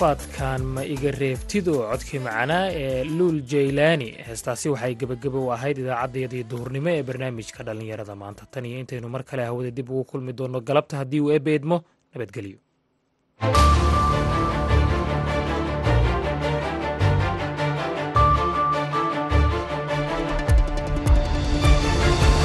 rafaadkan 0.00 0.60
ma 0.74 0.82
iga 0.84 1.10
reebtid 1.20 1.68
oo 1.72 1.88
codkii 1.90 2.18
macanaa 2.26 2.68
ee 2.80 3.04
luul 3.16 3.38
jaylaani. 3.52 4.08
Heestaasi 4.26 4.68
waxay 4.68 4.94
gebageba 5.00 5.38
u 5.40 5.48
ahayd 5.56 5.78
idaacaddayadii 5.78 6.44
duhurnimo 6.50 6.90
ee 6.96 7.02
barnaamijka 7.08 7.64
dhallinyarada. 7.64 8.14
Maanta 8.22 8.44
tan 8.52 8.64
iyo 8.68 8.78
intaynu 8.80 9.08
mar 9.08 9.22
kale 9.24 9.44
hawada 9.48 9.70
dib 9.70 9.88
ugu 9.90 10.04
kulmi 10.04 10.32
doonno 10.32 10.60
galabta 10.60 10.96
haddii 11.00 11.20
uu 11.20 11.32
eebba 11.32 11.50
idmo 11.58 11.76
nabadgelyo 12.12 12.58